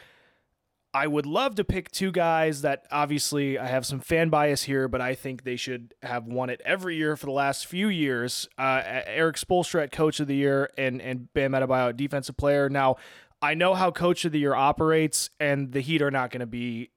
I 0.93 1.07
would 1.07 1.27
love 1.27 1.55
to 1.55 1.65
pick 1.65 1.91
two 1.91 2.11
guys 2.11 2.63
that 2.63 2.85
obviously 2.91 3.59
I 3.59 3.67
have 3.69 3.87
some 3.87 4.01
fan 4.01 4.29
bias 4.29 4.65
here, 4.65 4.89
but 4.89 5.01
I 5.01 5.15
think 5.15 5.45
they 5.45 5.55
should 5.55 5.95
have 6.03 6.27
won 6.27 6.51
it 6.51 6.61
every 6.65 6.97
year 6.97 7.17
for 7.17 7.27
the 7.27 7.33
last 7.33 7.67
few 7.67 7.89
years. 7.89 8.49
Uh, 8.59 8.83
Erik 9.07 9.37
Spoelstra 9.37 9.85
at 9.85 9.93
Coach 9.93 10.19
of 10.19 10.27
the 10.27 10.35
Year 10.35 10.69
and 10.77 11.01
and 11.01 11.33
Bam 11.33 11.53
Adebayo 11.53 11.91
at 11.91 11.97
Defensive 11.97 12.37
Player. 12.37 12.69
Now, 12.69 12.97
I 13.41 13.55
know 13.55 13.75
how 13.75 13.91
Coach 13.91 14.25
of 14.25 14.33
the 14.33 14.41
Year 14.41 14.55
operates, 14.55 15.31
and 15.39 15.73
the 15.73 15.81
Heat 15.81 16.03
are 16.03 16.11
not 16.11 16.31
going 16.31 16.41
to 16.41 16.47
be 16.47 16.91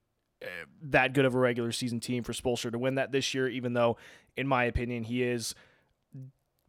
that 0.82 1.14
good 1.14 1.26
of 1.26 1.36
a 1.36 1.40
regular 1.40 1.72
season 1.72 2.00
team 2.00 2.24
for 2.24 2.34
Spoelstra 2.34 2.72
to 2.72 2.80
win 2.80 2.96
that 2.96 3.12
this 3.12 3.34
year, 3.34 3.48
even 3.48 3.74
though, 3.74 3.98
in 4.36 4.48
my 4.48 4.66
opinion, 4.66 5.04
he 5.04 5.24
is 5.24 5.56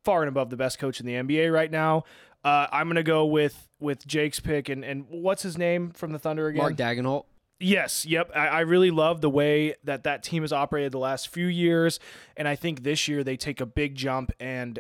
far 0.03 0.23
and 0.23 0.29
above 0.29 0.51
the 0.51 0.57
best 0.57 0.79
coach 0.79 1.01
in 1.01 1.07
the 1.07 1.15
NBA 1.15 1.53
right 1.53 1.71
now. 1.71 2.05
Uh, 2.45 2.67
I'm 2.71 2.89
gonna 2.89 3.03
go 3.03 3.25
with 3.25 3.69
with 3.81 4.07
Jake's 4.07 4.41
pick 4.41 4.69
and 4.69 4.85
and 4.85 5.07
what's 5.09 5.43
his 5.43 5.57
name 5.57 5.91
from 5.91 6.13
the 6.13 6.19
Thunder 6.19 6.49
again? 6.49 6.61
Mark 6.61 6.77
Daigneault. 6.77 7.25
Yes, 7.61 8.05
yep. 8.05 8.31
I, 8.35 8.49
I 8.49 8.61
really 8.61 8.91
love 8.91 9.21
the 9.21 9.31
way 9.31 9.77
that 9.85 10.03
that 10.05 10.23
team 10.23 10.43
has 10.43 10.53
operated 10.53 10.93
the 10.93 10.99
last 10.99 11.29
few 11.29 11.47
years, 11.47 12.01
and 12.37 12.47
I 12.47 12.57
think 12.57 12.83
this 12.83 13.09
year 13.09 13.25
they 13.25 13.37
take 13.37 13.61
a 13.61 13.67
big 13.67 13.95
jump 13.95 14.33
and 14.39 14.79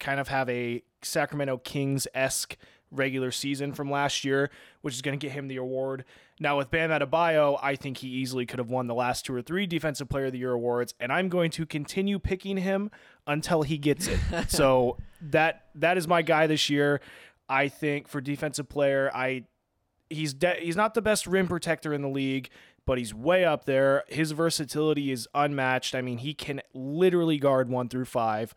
kind 0.00 0.18
of 0.18 0.28
have 0.28 0.48
a 0.48 0.82
Sacramento 1.02 1.58
Kings 1.58 2.08
esque 2.14 2.56
regular 2.90 3.30
season 3.30 3.72
from 3.72 3.90
last 3.90 4.24
year, 4.24 4.50
which 4.80 4.94
is 4.94 5.02
going 5.02 5.18
to 5.18 5.24
get 5.24 5.32
him 5.32 5.48
the 5.48 5.56
award. 5.56 6.04
Now 6.40 6.58
with 6.58 6.70
Bam 6.70 6.90
Adebayo, 6.90 7.58
I 7.62 7.76
think 7.76 7.98
he 7.98 8.08
easily 8.08 8.44
could 8.44 8.58
have 8.58 8.68
won 8.68 8.88
the 8.88 8.94
last 8.94 9.24
two 9.24 9.34
or 9.34 9.42
three 9.42 9.66
Defensive 9.66 10.08
Player 10.08 10.26
of 10.26 10.32
the 10.32 10.38
Year 10.38 10.52
awards, 10.52 10.92
and 10.98 11.12
I'm 11.12 11.28
going 11.28 11.50
to 11.52 11.64
continue 11.64 12.18
picking 12.18 12.56
him 12.56 12.90
until 13.26 13.62
he 13.62 13.78
gets 13.78 14.08
it. 14.08 14.18
so 14.48 14.98
that 15.20 15.66
that 15.76 15.96
is 15.96 16.08
my 16.08 16.22
guy 16.22 16.46
this 16.46 16.68
year. 16.68 17.00
I 17.48 17.68
think 17.68 18.08
for 18.08 18.20
Defensive 18.20 18.68
Player, 18.68 19.12
I 19.14 19.44
he's 20.10 20.34
de- 20.34 20.60
he's 20.60 20.76
not 20.76 20.94
the 20.94 21.02
best 21.02 21.26
rim 21.26 21.46
protector 21.46 21.94
in 21.94 22.02
the 22.02 22.08
league, 22.08 22.50
but 22.84 22.98
he's 22.98 23.14
way 23.14 23.44
up 23.44 23.64
there. 23.64 24.02
His 24.08 24.32
versatility 24.32 25.12
is 25.12 25.28
unmatched. 25.34 25.94
I 25.94 26.02
mean, 26.02 26.18
he 26.18 26.34
can 26.34 26.60
literally 26.72 27.38
guard 27.38 27.68
one 27.68 27.88
through 27.88 28.06
five. 28.06 28.54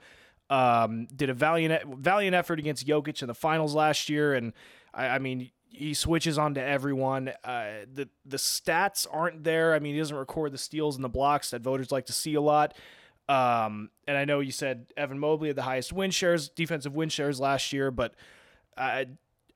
Um, 0.49 1.07
did 1.13 1.29
a 1.29 1.33
valiant 1.33 1.97
valiant 1.97 2.33
effort 2.33 2.57
against 2.57 2.87
Jokic 2.87 3.21
in 3.21 3.27
the 3.27 3.35
finals 3.35 3.75
last 3.75 4.09
year, 4.09 4.33
and 4.33 4.53
I, 4.93 5.07
I 5.09 5.19
mean 5.19 5.51
he 5.69 5.93
switches 5.93 6.37
on 6.37 6.53
to 6.55 6.61
everyone. 6.61 7.31
Uh, 7.43 7.85
the 7.91 8.09
the 8.25 8.37
stats 8.37 9.05
aren't 9.11 9.43
there. 9.43 9.73
I 9.73 9.79
mean, 9.79 9.93
he 9.93 9.99
doesn't 9.99 10.15
record 10.15 10.51
the 10.51 10.57
steals 10.57 10.95
and 10.95 11.03
the 11.03 11.09
blocks 11.09 11.51
that 11.51 11.61
voters 11.61 11.91
like 11.91 12.05
to 12.07 12.13
see 12.13 12.35
a 12.35 12.41
lot. 12.41 12.73
Um, 13.29 13.89
and 14.07 14.17
I 14.17 14.25
know 14.25 14.39
you 14.39 14.51
said 14.51 14.87
Evan 14.95 15.19
Mobley 15.19 15.49
had 15.49 15.57
the 15.57 15.63
highest 15.63 15.91
win 15.91 16.11
shares, 16.11 16.47
defensive 16.49 16.95
win 16.95 17.09
shares 17.09 17.39
last 17.39 17.73
year, 17.73 17.91
but 17.91 18.15
I 18.77 19.07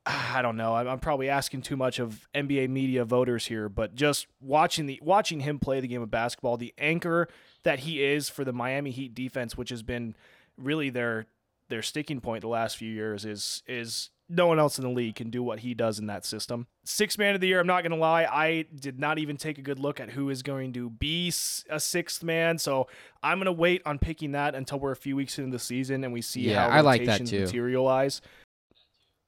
I 0.05 0.41
don't 0.41 0.57
know. 0.57 0.75
I'm, 0.75 0.87
I'm 0.87 0.99
probably 0.99 1.29
asking 1.29 1.61
too 1.61 1.77
much 1.77 1.99
of 1.99 2.27
NBA 2.33 2.69
media 2.69 3.05
voters 3.05 3.45
here, 3.45 3.69
but 3.69 3.95
just 3.95 4.27
watching 4.39 4.87
the 4.87 4.99
watching 5.03 5.41
him 5.41 5.59
play 5.59 5.79
the 5.79 5.87
game 5.87 6.01
of 6.01 6.09
basketball, 6.09 6.57
the 6.57 6.73
anchor 6.77 7.27
that 7.63 7.79
he 7.79 8.03
is 8.03 8.27
for 8.27 8.43
the 8.43 8.53
Miami 8.53 8.91
Heat 8.91 9.13
defense, 9.13 9.55
which 9.55 9.69
has 9.69 9.83
been 9.83 10.15
really 10.57 10.89
their 10.89 11.27
their 11.69 11.81
sticking 11.81 12.19
point 12.19 12.41
the 12.41 12.47
last 12.47 12.77
few 12.77 12.91
years, 12.91 13.25
is 13.25 13.63
is 13.67 14.09
no 14.31 14.47
one 14.47 14.57
else 14.59 14.77
in 14.79 14.83
the 14.85 14.89
league 14.89 15.15
can 15.15 15.29
do 15.29 15.43
what 15.43 15.59
he 15.59 15.73
does 15.73 15.99
in 15.99 16.07
that 16.07 16.25
system. 16.25 16.65
Sixth 16.85 17.17
man 17.17 17.35
of 17.35 17.41
the 17.41 17.47
year, 17.47 17.59
I'm 17.59 17.67
not 17.67 17.83
going 17.83 17.91
to 17.91 17.97
lie, 17.97 18.23
I 18.23 18.65
did 18.73 18.99
not 18.99 19.19
even 19.19 19.35
take 19.37 19.57
a 19.57 19.61
good 19.61 19.77
look 19.77 19.99
at 19.99 20.09
who 20.09 20.29
is 20.29 20.41
going 20.41 20.73
to 20.73 20.89
be 20.89 21.31
a 21.69 21.79
sixth 21.79 22.23
man. 22.23 22.57
So 22.57 22.87
I'm 23.21 23.37
going 23.37 23.45
to 23.45 23.51
wait 23.51 23.81
on 23.85 23.99
picking 23.99 24.31
that 24.31 24.55
until 24.55 24.79
we're 24.79 24.91
a 24.93 24.95
few 24.95 25.15
weeks 25.15 25.37
into 25.37 25.51
the 25.51 25.59
season 25.59 26.03
and 26.03 26.13
we 26.13 26.21
see 26.21 26.41
Yeah, 26.41 26.69
how 26.69 26.77
I 26.77 26.79
like 26.81 27.05
that 27.05 27.25
too. 27.25 27.41
materialize. 27.41 28.21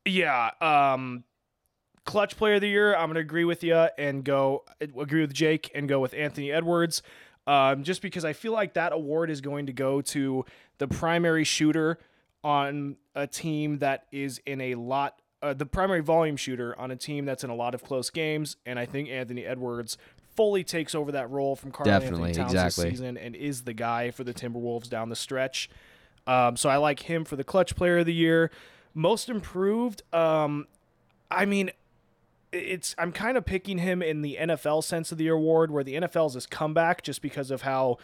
Yeah, 0.05 0.51
um, 0.62 1.24
clutch 2.05 2.36
player 2.38 2.55
of 2.55 2.62
the 2.62 2.67
year, 2.69 2.93
I'm 2.95 3.05
going 3.07 3.15
to 3.15 3.22
agree 3.22 3.45
with 3.45 3.63
you 3.63 3.75
and 3.98 4.24
go 4.24 4.63
agree 4.81 5.22
with 5.22 5.33
Jake 5.33 5.72
and 5.75 5.88
go 5.88 6.00
with 6.00 6.13
Anthony 6.13 6.51
Edwards. 6.51 7.01
Um, 7.45 7.83
just 7.83 8.01
because 8.01 8.24
I 8.24 8.31
feel 8.33 8.53
like 8.53 8.74
that 8.75 8.93
award 8.93 9.29
is 9.29 9.41
going 9.41 9.65
to 9.65 9.74
go 9.74 10.01
to 10.01 10.45
the 10.77 10.88
primary 10.88 11.43
shooter 11.43 12.00
on 12.43 12.97
a 13.15 13.27
team 13.27 13.79
that 13.79 14.05
is 14.12 14.41
in 14.45 14.62
a 14.62 14.75
lot 14.75 15.19
uh, 15.41 15.53
the 15.53 15.65
primary 15.65 16.01
volume 16.01 16.38
shooter 16.38 16.77
on 16.79 16.89
a 16.89 16.95
team 16.95 17.25
that's 17.25 17.43
in 17.43 17.50
a 17.50 17.55
lot 17.55 17.75
of 17.75 17.83
close 17.83 18.09
games 18.09 18.57
and 18.65 18.79
I 18.79 18.85
think 18.85 19.09
Anthony 19.09 19.45
Edwards 19.45 19.97
fully 20.35 20.63
takes 20.63 20.95
over 20.95 21.12
that 21.12 21.29
role 21.29 21.55
from 21.55 21.71
Karl 21.71 21.85
Definitely, 21.85 22.29
Anthony 22.29 22.43
Towns 22.43 22.53
exactly. 22.53 22.83
this 22.83 23.00
season 23.00 23.17
and 23.17 23.35
is 23.35 23.63
the 23.63 23.73
guy 23.73 24.12
for 24.12 24.23
the 24.23 24.33
Timberwolves 24.33 24.89
down 24.89 25.09
the 25.09 25.15
stretch. 25.15 25.69
Um, 26.25 26.55
so 26.55 26.69
I 26.69 26.77
like 26.77 27.01
him 27.01 27.25
for 27.25 27.35
the 27.35 27.43
clutch 27.43 27.75
player 27.75 28.00
of 28.00 28.05
the 28.05 28.13
year. 28.13 28.51
Most 28.93 29.29
improved, 29.29 30.01
um, 30.13 30.67
I 31.29 31.45
mean, 31.45 31.71
it's 32.51 32.95
I'm 32.97 33.12
kind 33.12 33.38
of 33.38 33.45
picking 33.45 33.79
him 33.79 34.01
in 34.01 34.21
the 34.21 34.38
NFL 34.39 34.83
sense 34.83 35.12
of 35.12 35.17
the 35.17 35.27
award, 35.27 35.71
where 35.71 35.83
the 35.83 35.95
NFL 35.95 36.27
is 36.27 36.33
his 36.35 36.45
comeback, 36.45 37.01
just 37.01 37.21
because 37.21 37.50
of 37.50 37.63
how 37.63 37.97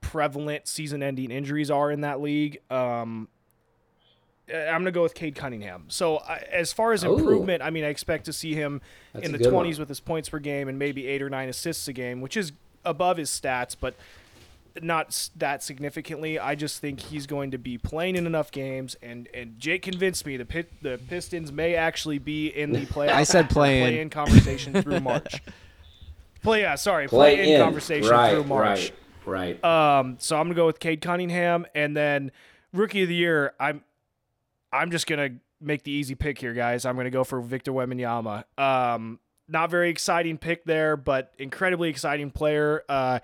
prevalent 0.00 0.66
season-ending 0.66 1.30
injuries 1.30 1.70
are 1.70 1.90
in 1.90 2.00
that 2.00 2.20
league. 2.20 2.58
Um, 2.70 3.28
I'm 4.52 4.80
gonna 4.80 4.90
go 4.90 5.02
with 5.02 5.14
Cade 5.14 5.34
Cunningham. 5.34 5.84
So 5.88 6.18
I, 6.18 6.44
as 6.52 6.72
far 6.72 6.92
as 6.92 7.04
Ooh. 7.04 7.16
improvement, 7.16 7.62
I 7.62 7.70
mean, 7.70 7.84
I 7.84 7.88
expect 7.88 8.24
to 8.26 8.32
see 8.32 8.54
him 8.54 8.80
That's 9.12 9.26
in 9.26 9.32
the 9.32 9.38
good 9.38 9.52
one. 9.52 9.66
20s 9.66 9.78
with 9.78 9.88
his 9.88 10.00
points 10.00 10.28
per 10.28 10.38
game 10.38 10.68
and 10.68 10.78
maybe 10.78 11.06
eight 11.06 11.22
or 11.22 11.30
nine 11.30 11.48
assists 11.48 11.86
a 11.88 11.92
game, 11.92 12.20
which 12.20 12.36
is 12.36 12.52
above 12.84 13.16
his 13.16 13.30
stats, 13.30 13.76
but 13.78 13.94
not 14.82 15.28
that 15.36 15.62
significantly. 15.62 16.38
I 16.38 16.54
just 16.54 16.80
think 16.80 17.00
he's 17.00 17.26
going 17.26 17.50
to 17.50 17.58
be 17.58 17.76
playing 17.78 18.16
in 18.16 18.26
enough 18.26 18.50
games, 18.50 18.96
and 19.02 19.28
and 19.34 19.58
Jake 19.58 19.82
convinced 19.82 20.24
me 20.26 20.36
the 20.36 20.44
pit, 20.44 20.70
the 20.82 20.98
Pistons 21.08 21.52
may 21.52 21.74
actually 21.74 22.18
be 22.18 22.48
in 22.48 22.72
the 22.72 22.86
playoff. 22.86 23.10
I 23.14 23.24
said 23.24 23.50
play-in. 23.50 23.84
play-in 23.84 24.10
conversation 24.10 24.80
through 24.82 25.00
March. 25.10 25.42
Play, 26.42 26.62
yeah, 26.62 26.74
sorry, 26.76 27.06
Play 27.06 27.36
play, 27.36 27.48
in 27.48 27.54
in 27.56 27.60
conversation 27.62 28.10
right, 28.10 28.32
through 28.32 28.44
March. 28.44 28.92
Right, 29.26 29.60
right. 29.62 29.98
Um, 29.98 30.16
so 30.18 30.36
I'm 30.36 30.44
gonna 30.44 30.54
go 30.54 30.66
with 30.66 30.80
Cade 30.80 31.00
Cunningham, 31.02 31.66
and 31.74 31.96
then 31.96 32.30
rookie 32.72 33.02
of 33.02 33.08
the 33.08 33.14
year. 33.14 33.52
I'm, 33.60 33.82
I'm 34.72 34.90
just 34.90 35.06
gonna 35.06 35.30
make 35.60 35.82
the 35.82 35.90
easy 35.90 36.14
pick 36.14 36.38
here, 36.38 36.52
guys. 36.54 36.84
I'm 36.84 36.96
gonna 36.96 37.10
go 37.10 37.24
for 37.24 37.40
Victor 37.40 37.72
Wembanyama. 37.72 38.44
Um, 38.58 39.18
not 39.48 39.70
very 39.70 39.90
exciting 39.90 40.38
pick 40.38 40.64
there, 40.64 40.96
but 40.96 41.32
incredibly 41.38 41.88
exciting 41.90 42.30
player. 42.30 42.82
Uh, 42.88 43.18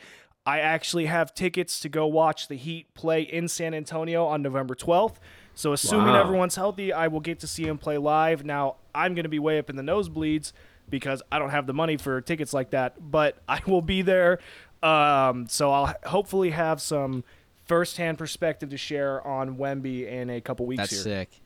I 0.44 0.60
actually 0.60 1.06
have 1.06 1.34
tickets 1.34 1.80
to 1.80 1.88
go 1.88 2.06
watch 2.06 2.48
the 2.48 2.56
Heat 2.56 2.92
play 2.94 3.22
in 3.22 3.48
San 3.48 3.74
Antonio 3.74 4.26
on 4.26 4.42
November 4.42 4.74
12th. 4.74 5.16
So 5.54 5.72
assuming 5.72 6.08
Wow. 6.14 6.20
everyone's 6.20 6.54
healthy, 6.56 6.92
I 6.92 7.08
will 7.08 7.20
get 7.20 7.40
to 7.40 7.46
see 7.46 7.64
him 7.64 7.78
play 7.78 7.96
live. 7.98 8.44
Now 8.44 8.76
I'm 8.94 9.14
gonna 9.14 9.28
be 9.28 9.38
way 9.38 9.58
up 9.58 9.70
in 9.70 9.76
the 9.76 9.82
nosebleeds 9.82 10.52
because 10.88 11.22
I 11.32 11.38
don't 11.38 11.50
have 11.50 11.66
the 11.66 11.74
money 11.74 11.96
for 11.96 12.20
tickets 12.20 12.52
like 12.52 12.70
that, 12.70 12.94
but 13.10 13.38
I 13.48 13.60
will 13.66 13.82
be 13.82 14.02
there. 14.02 14.38
Um, 14.82 15.46
so 15.48 15.72
I'll 15.72 15.94
hopefully 16.04 16.50
have 16.50 16.80
some 16.80 17.24
firsthand 17.66 18.18
perspective 18.18 18.70
to 18.70 18.76
share 18.76 19.26
on 19.26 19.56
Wemby 19.56 20.06
in 20.08 20.30
a 20.30 20.40
couple 20.40 20.66
weeks 20.66 20.82
That's 20.82 20.92
here. 20.92 21.02
sick. 21.02 21.40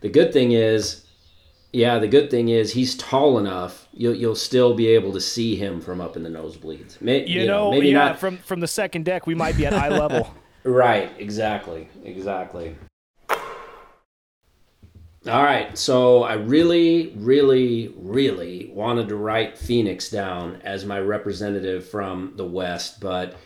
The 0.00 0.08
good 0.08 0.32
thing 0.32 0.52
is, 0.52 1.04
yeah, 1.72 1.98
the 1.98 2.08
good 2.08 2.30
thing 2.30 2.48
is 2.48 2.72
he's 2.72 2.96
tall 2.96 3.38
enough. 3.38 3.88
You'll 3.92 4.14
you'll 4.14 4.36
still 4.36 4.74
be 4.74 4.86
able 4.88 5.12
to 5.12 5.20
see 5.20 5.56
him 5.56 5.80
from 5.80 6.00
up 6.00 6.16
in 6.16 6.22
the 6.22 6.30
nosebleeds. 6.30 7.00
May, 7.00 7.26
You, 7.26 7.46
know, 7.46 7.70
maybe 7.72 7.88
yeah, 7.88 7.94
not. 8.10 8.18
from 8.18 8.38
from 8.38 8.60
the 8.60 8.68
second 8.68 9.04
deck, 9.04 9.26
we 9.26 9.34
might 9.34 9.56
be 9.56 9.66
at 9.66 9.72
eye 9.74 9.88
level. 9.88 10.32
Right, 10.66 11.12
exactly, 11.18 11.90
exactly. 12.04 12.74
All 15.26 15.42
right, 15.42 15.76
so 15.76 16.22
I 16.22 16.34
really, 16.34 17.12
really, 17.16 17.94
really 17.98 18.70
wanted 18.74 19.08
to 19.08 19.16
write 19.16 19.58
Phoenix 19.58 20.10
down 20.10 20.62
as 20.64 20.86
my 20.86 20.98
representative 21.00 21.88
from 21.88 22.32
the 22.36 22.46
West, 22.46 23.00
but 23.00 23.36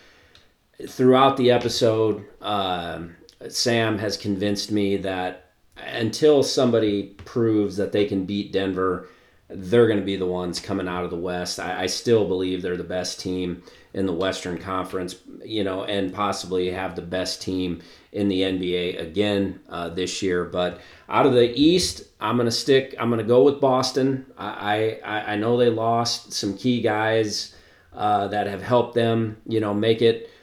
throughout 0.86 1.36
the 1.36 1.50
episode, 1.50 2.24
um, 2.40 3.16
Sam 3.48 3.98
has 3.98 4.16
convinced 4.16 4.70
me 4.70 4.96
that 4.98 5.50
until 5.76 6.42
somebody 6.42 7.14
proves 7.24 7.76
that 7.76 7.92
they 7.92 8.04
can 8.04 8.24
beat 8.24 8.52
Denver, 8.52 9.08
they're 9.48 9.86
going 9.86 9.98
to 9.98 10.04
be 10.04 10.16
the 10.16 10.26
ones 10.26 10.60
coming 10.60 10.88
out 10.88 11.04
of 11.04 11.10
the 11.10 11.16
West. 11.16 11.58
I, 11.58 11.84
I 11.84 11.86
still 11.86 12.26
believe 12.28 12.60
they're 12.60 12.76
the 12.76 12.84
best 12.84 13.18
team 13.20 13.62
in 13.94 14.04
the 14.04 14.12
Western 14.12 14.58
Conference, 14.58 15.16
you 15.42 15.64
know, 15.64 15.84
and 15.84 16.12
possibly 16.12 16.70
have 16.70 16.94
the 16.94 17.02
best 17.02 17.40
team 17.40 17.80
in 18.12 18.28
the 18.28 18.42
NBA 18.42 19.00
again 19.00 19.60
uh, 19.68 19.88
this 19.88 20.20
year. 20.22 20.44
But 20.44 20.80
out 21.08 21.24
of 21.24 21.32
the 21.32 21.50
East, 21.58 22.02
I'm 22.20 22.36
going 22.36 22.46
to 22.46 22.52
stick. 22.52 22.94
I'm 22.98 23.08
going 23.08 23.18
to 23.18 23.24
go 23.24 23.42
with 23.42 23.60
Boston. 23.60 24.26
I, 24.36 25.00
I 25.04 25.32
I 25.32 25.36
know 25.36 25.56
they 25.56 25.70
lost 25.70 26.32
some 26.32 26.56
key 26.56 26.82
guys 26.82 27.54
uh, 27.94 28.28
that 28.28 28.46
have 28.46 28.62
helped 28.62 28.94
them, 28.94 29.38
you 29.46 29.60
know, 29.60 29.72
make 29.72 30.02
it 30.02 30.26
uh, 30.26 30.37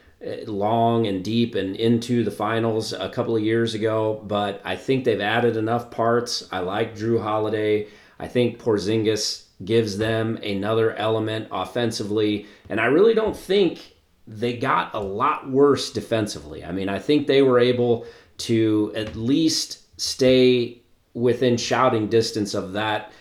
long 0.46 1.06
and 1.06 1.24
deep 1.24 1.54
and 1.54 1.76
into 1.76 2.24
the 2.24 2.30
finals 2.30 2.92
a 2.92 3.08
couple 3.08 3.36
of 3.36 3.42
years 3.42 3.74
ago. 3.74 4.22
But 4.26 4.60
I 4.64 4.76
think 4.76 5.04
they've 5.04 5.20
added 5.20 5.56
enough 5.56 5.90
parts. 5.90 6.48
I 6.50 6.60
like 6.60 6.96
Jrue 6.96 7.22
Holiday. 7.22 7.88
I 8.18 8.28
think 8.28 8.58
Porzingis 8.58 9.44
gives 9.64 9.98
them 9.98 10.36
another 10.42 10.94
element 10.94 11.48
offensively, 11.50 12.46
and 12.68 12.80
I 12.80 12.86
really 12.86 13.14
don't 13.14 13.36
think 13.36 13.94
they 14.26 14.56
got 14.56 14.94
a 14.94 15.00
lot 15.00 15.48
worse 15.48 15.90
defensively. 15.90 16.64
I 16.64 16.72
mean, 16.72 16.88
I 16.88 16.98
think 16.98 17.26
they 17.26 17.42
were 17.42 17.58
able 17.58 18.06
to 18.38 18.92
at 18.94 19.16
least 19.16 20.00
stay 20.00 20.82
within 21.14 21.56
shouting 21.56 22.08
distance 22.08 22.52
of 22.52 22.72
that 22.72 23.12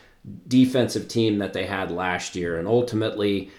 defensive 0.47 1.07
team 1.07 1.37
that 1.37 1.53
they 1.53 1.65
had 1.65 1.91
last 1.91 2.35
year. 2.35 2.57
And 2.57 2.67
ultimately, 2.67 3.51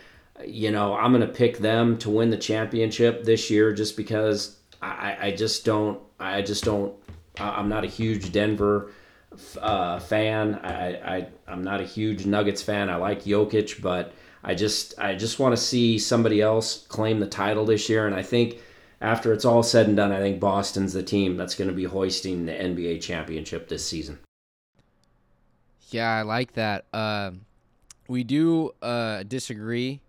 you 0.44 0.70
know, 0.70 0.94
I'm 0.94 1.12
going 1.12 1.26
to 1.26 1.32
pick 1.32 1.58
them 1.58 1.98
to 1.98 2.10
win 2.10 2.30
the 2.30 2.36
championship 2.36 3.24
this 3.24 3.50
year 3.50 3.72
just 3.72 3.96
because 3.96 4.56
I, 4.82 5.16
I 5.20 5.30
just 5.32 5.64
don't, 5.64 6.00
I 6.18 6.42
just 6.42 6.64
don't, 6.64 6.94
I'm 7.38 7.68
not 7.68 7.84
a 7.84 7.88
huge 7.88 8.32
Denver 8.32 8.90
uh, 9.60 9.98
fan. 9.98 10.54
I, 10.56 11.16
I, 11.16 11.28
I'm 11.46 11.62
not 11.62 11.80
a 11.80 11.84
huge 11.84 12.26
Nuggets 12.26 12.62
fan. 12.62 12.88
I 12.90 12.96
like 12.96 13.24
Jokic, 13.24 13.82
but 13.82 14.12
I 14.42 14.54
just, 14.54 14.98
I 14.98 15.14
just 15.14 15.38
want 15.38 15.56
to 15.56 15.62
see 15.62 15.98
somebody 15.98 16.40
else 16.40 16.86
claim 16.86 17.20
the 17.20 17.26
title 17.26 17.64
this 17.64 17.88
year. 17.88 18.06
And 18.06 18.14
I 18.14 18.22
think 18.22 18.58
after 19.00 19.32
it's 19.32 19.44
all 19.44 19.62
said 19.62 19.88
and 19.88 19.96
done, 19.96 20.12
I 20.12 20.18
think 20.18 20.40
Boston's 20.40 20.92
the 20.92 21.02
team 21.02 21.36
that's 21.36 21.54
going 21.54 21.68
to 21.68 21.76
be 21.76 21.84
hoisting 21.84 22.46
the 22.46 22.52
NBA 22.52 23.02
championship 23.02 23.68
this 23.68 23.86
season. 23.86 24.18
Yeah, 25.90 26.10
I 26.10 26.22
like 26.22 26.54
that. 26.54 26.86
Um, 26.92 27.42
we 28.08 28.24
do 28.24 28.72
uh, 28.82 29.22
disagree 29.22 30.00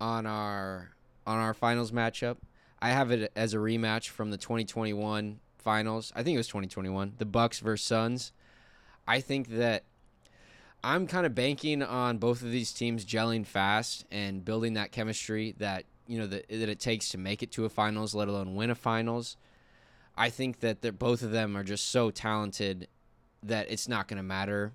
on 0.00 0.26
our 0.26 0.90
on 1.26 1.38
our 1.38 1.54
finals 1.54 1.92
matchup. 1.92 2.38
I 2.80 2.90
have 2.90 3.10
it 3.10 3.30
as 3.36 3.52
a 3.52 3.58
rematch 3.58 4.08
from 4.08 4.30
the 4.30 4.38
2021 4.38 5.38
finals. 5.58 6.12
I 6.16 6.22
think 6.22 6.34
it 6.34 6.38
was 6.38 6.48
2021. 6.48 7.14
The 7.18 7.26
Bucks 7.26 7.60
versus 7.60 7.86
Suns. 7.86 8.32
I 9.06 9.20
think 9.20 9.48
that 9.48 9.84
I'm 10.82 11.06
kind 11.06 11.26
of 11.26 11.34
banking 11.34 11.82
on 11.82 12.18
both 12.18 12.42
of 12.42 12.50
these 12.50 12.72
teams 12.72 13.04
gelling 13.04 13.46
fast 13.46 14.06
and 14.10 14.44
building 14.44 14.74
that 14.74 14.92
chemistry 14.92 15.54
that 15.58 15.84
you 16.06 16.18
know 16.18 16.26
that, 16.26 16.48
that 16.48 16.68
it 16.68 16.80
takes 16.80 17.10
to 17.10 17.18
make 17.18 17.42
it 17.42 17.52
to 17.52 17.64
a 17.64 17.68
finals, 17.68 18.14
let 18.14 18.28
alone 18.28 18.54
win 18.54 18.70
a 18.70 18.74
finals. 18.74 19.36
I 20.16 20.30
think 20.30 20.60
that 20.60 20.82
they're, 20.82 20.92
both 20.92 21.22
of 21.22 21.30
them 21.30 21.56
are 21.56 21.64
just 21.64 21.90
so 21.90 22.10
talented 22.10 22.88
that 23.42 23.70
it's 23.70 23.88
not 23.88 24.08
going 24.08 24.16
to 24.16 24.22
matter 24.22 24.72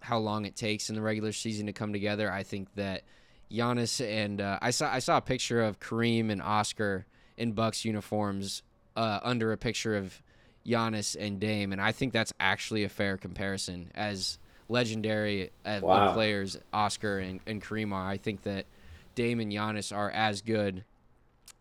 how 0.00 0.18
long 0.18 0.44
it 0.44 0.56
takes 0.56 0.88
in 0.88 0.94
the 0.94 1.02
regular 1.02 1.32
season 1.32 1.66
to 1.66 1.72
come 1.72 1.92
together. 1.92 2.30
I 2.30 2.42
think 2.42 2.74
that 2.74 3.02
Giannis 3.50 4.04
and 4.06 4.40
uh, 4.40 4.58
I 4.60 4.70
saw 4.70 4.92
I 4.92 4.98
saw 4.98 5.16
a 5.16 5.22
picture 5.22 5.62
of 5.62 5.80
Kareem 5.80 6.30
and 6.30 6.42
Oscar 6.42 7.06
in 7.36 7.52
Bucks 7.52 7.84
uniforms 7.84 8.62
uh, 8.96 9.20
under 9.22 9.52
a 9.52 9.56
picture 9.56 9.96
of 9.96 10.22
Giannis 10.66 11.16
and 11.18 11.40
Dame, 11.40 11.72
and 11.72 11.80
I 11.80 11.92
think 11.92 12.12
that's 12.12 12.32
actually 12.38 12.84
a 12.84 12.88
fair 12.88 13.16
comparison 13.16 13.90
as 13.94 14.38
legendary 14.68 15.50
uh, 15.64 15.80
Wow. 15.82 16.12
players 16.12 16.58
Oscar 16.72 17.18
and, 17.18 17.40
and 17.46 17.62
Kareem 17.62 17.92
are. 17.92 18.06
I 18.06 18.18
think 18.18 18.42
that 18.42 18.66
Dame 19.14 19.40
and 19.40 19.50
Giannis 19.50 19.96
are 19.96 20.10
as 20.10 20.42
good, 20.42 20.84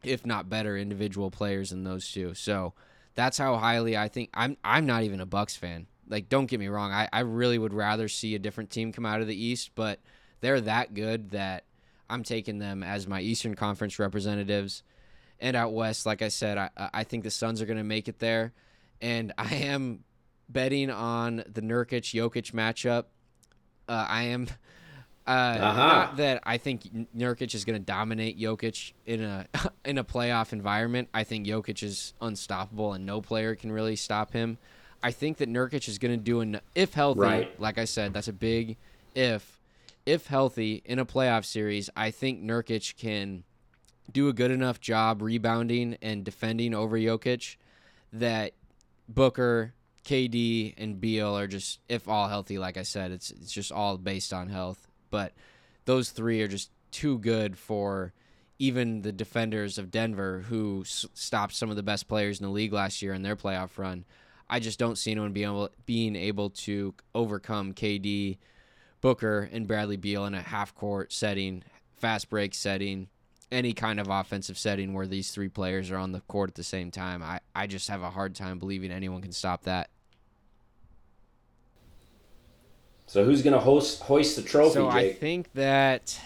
if 0.03 0.25
not 0.25 0.49
better, 0.49 0.77
individual 0.77 1.31
players 1.31 1.69
than 1.69 1.83
those 1.85 2.11
two. 2.11 2.33
So 2.33 2.73
that's 3.15 3.37
how 3.37 3.55
highly 3.57 3.95
I 3.97 4.09
think 4.09 4.29
I'm 4.33 4.57
I'm 4.63 4.85
not 4.85 5.03
even 5.03 5.21
a 5.21 5.25
Bucks 5.25 5.55
fan. 5.55 5.87
Like 6.09 6.27
don't 6.27 6.47
get 6.47 6.59
me 6.59 6.67
wrong, 6.67 6.91
I, 6.91 7.07
I 7.13 7.21
really 7.21 7.57
would 7.57 7.73
rather 7.73 8.09
see 8.09 8.35
a 8.35 8.39
different 8.39 8.69
team 8.71 8.91
come 8.91 9.05
out 9.05 9.21
of 9.21 9.27
the 9.27 9.41
East, 9.41 9.71
but 9.75 9.99
they're 10.41 10.61
that 10.61 10.93
good 10.93 11.31
that 11.31 11.63
I'm 12.09 12.23
taking 12.23 12.59
them 12.59 12.83
as 12.83 13.07
my 13.07 13.21
Eastern 13.21 13.55
Conference 13.55 13.99
representatives. 13.99 14.83
And 15.39 15.55
out 15.55 15.73
west, 15.73 16.05
like 16.05 16.21
I 16.21 16.29
said, 16.29 16.57
I 16.57 16.69
I 16.93 17.03
think 17.03 17.23
the 17.23 17.31
Suns 17.31 17.61
are 17.61 17.65
gonna 17.65 17.83
make 17.83 18.07
it 18.07 18.19
there. 18.19 18.53
And 19.01 19.33
I 19.37 19.53
am 19.55 20.03
betting 20.49 20.89
on 20.89 21.43
the 21.47 21.61
Nurkic 21.61 22.13
Jokic 22.13 22.51
matchup. 22.53 23.05
Uh, 23.87 24.05
I 24.09 24.23
am 24.23 24.47
uh, 25.27 25.29
Uh-huh. 25.29 25.87
not 25.87 26.17
that 26.17 26.41
I 26.45 26.57
think 26.57 26.83
Nurkic 27.15 27.53
is 27.53 27.65
going 27.65 27.77
to 27.79 27.85
dominate 27.85 28.39
Jokic 28.39 28.93
in 29.05 29.21
a 29.23 29.45
in 29.85 29.97
a 29.97 30.03
playoff 30.03 30.53
environment. 30.53 31.09
I 31.13 31.23
think 31.25 31.45
Jokic 31.45 31.83
is 31.83 32.13
unstoppable 32.21 32.93
and 32.93 33.05
no 33.05 33.21
player 33.21 33.53
can 33.55 33.71
really 33.71 33.95
stop 33.97 34.33
him. 34.33 34.57
I 35.03 35.11
think 35.11 35.37
that 35.37 35.49
Nurkic 35.49 35.87
is 35.87 35.99
going 35.99 36.17
to 36.17 36.23
do 36.23 36.39
an 36.39 36.59
if 36.73 36.93
healthy. 36.93 37.19
Right. 37.19 37.61
Like 37.61 37.77
I 37.77 37.85
said, 37.85 38.13
that's 38.13 38.27
a 38.29 38.33
big 38.33 38.77
if. 39.13 39.56
If 40.07 40.27
healthy 40.27 40.81
in 40.85 40.99
a 40.99 41.05
playoff 41.05 41.43
series, 41.43 41.89
I 41.93 42.11
think 42.11 42.41
Nurkic 42.41 42.95
can 42.95 43.43
do 44.09 44.29
a 44.29 44.33
good 44.33 44.51
enough 44.51 44.79
job 44.79 45.21
rebounding 45.21 45.97
and 46.01 46.23
defending 46.23 46.73
over 46.73 46.97
Jokic 46.97 47.57
that 48.13 48.53
Booker, 49.09 49.73
KD, 50.05 50.75
and 50.77 51.01
Beal 51.01 51.37
are 51.37 51.45
just 51.45 51.81
if 51.89 52.07
all 52.07 52.29
healthy. 52.29 52.57
Like 52.57 52.77
I 52.77 52.83
said, 52.83 53.11
it's 53.11 53.31
it's 53.31 53.51
just 53.51 53.69
all 53.69 53.97
based 53.97 54.31
on 54.31 54.47
health. 54.47 54.87
But 55.09 55.33
those 55.83 56.11
three 56.11 56.41
are 56.41 56.47
just 56.47 56.71
too 56.91 57.19
good 57.19 57.57
for 57.57 58.13
even 58.59 59.01
the 59.01 59.11
defenders 59.11 59.77
of 59.77 59.91
Denver, 59.91 60.45
who 60.47 60.83
s- 60.85 61.05
stopped 61.15 61.53
some 61.53 61.69
of 61.69 61.75
the 61.75 61.83
best 61.83 62.07
players 62.07 62.39
in 62.39 62.45
the 62.45 62.51
league 62.51 62.71
last 62.71 63.01
year 63.01 63.13
in 63.13 63.23
their 63.23 63.35
playoff 63.35 63.77
run. 63.77 64.05
I 64.49 64.61
just 64.61 64.79
don't 64.79 64.97
see 64.97 65.11
anyone 65.11 65.33
being 65.33 65.49
able 65.49 65.69
being 65.85 66.15
able 66.15 66.49
to 66.51 66.93
overcome 67.13 67.73
KD, 67.73 68.37
Booker, 69.01 69.49
and 69.51 69.67
Bradley 69.67 69.97
Beal 69.97 70.25
in 70.25 70.33
a 70.33 70.41
half 70.41 70.73
court 70.75 71.11
setting, 71.11 71.63
fast 71.97 72.29
break 72.29 72.53
setting, 72.53 73.07
any 73.51 73.73
kind 73.73 73.99
of 73.99 74.07
offensive 74.09 74.57
setting 74.57 74.93
where 74.93 75.07
these 75.07 75.31
three 75.31 75.49
players 75.49 75.91
are 75.91 75.97
on 75.97 76.11
the 76.11 76.19
court 76.21 76.49
at 76.49 76.55
the 76.55 76.63
same 76.63 76.91
time. 76.91 77.23
I, 77.23 77.39
I 77.55 77.67
just 77.67 77.89
have 77.89 78.01
a 78.01 78.09
hard 78.09 78.35
time 78.35 78.59
believing 78.59 78.91
anyone 78.91 79.21
can 79.21 79.31
stop 79.31 79.63
that. 79.63 79.89
So 83.05 83.23
who's 83.23 83.41
gonna 83.41 83.59
host 83.59 84.01
hoist 84.01 84.35
the 84.35 84.41
trophy, 84.41 84.73
So 84.73 84.89
I 84.89 85.13
think 85.13 85.53
that 85.53 86.19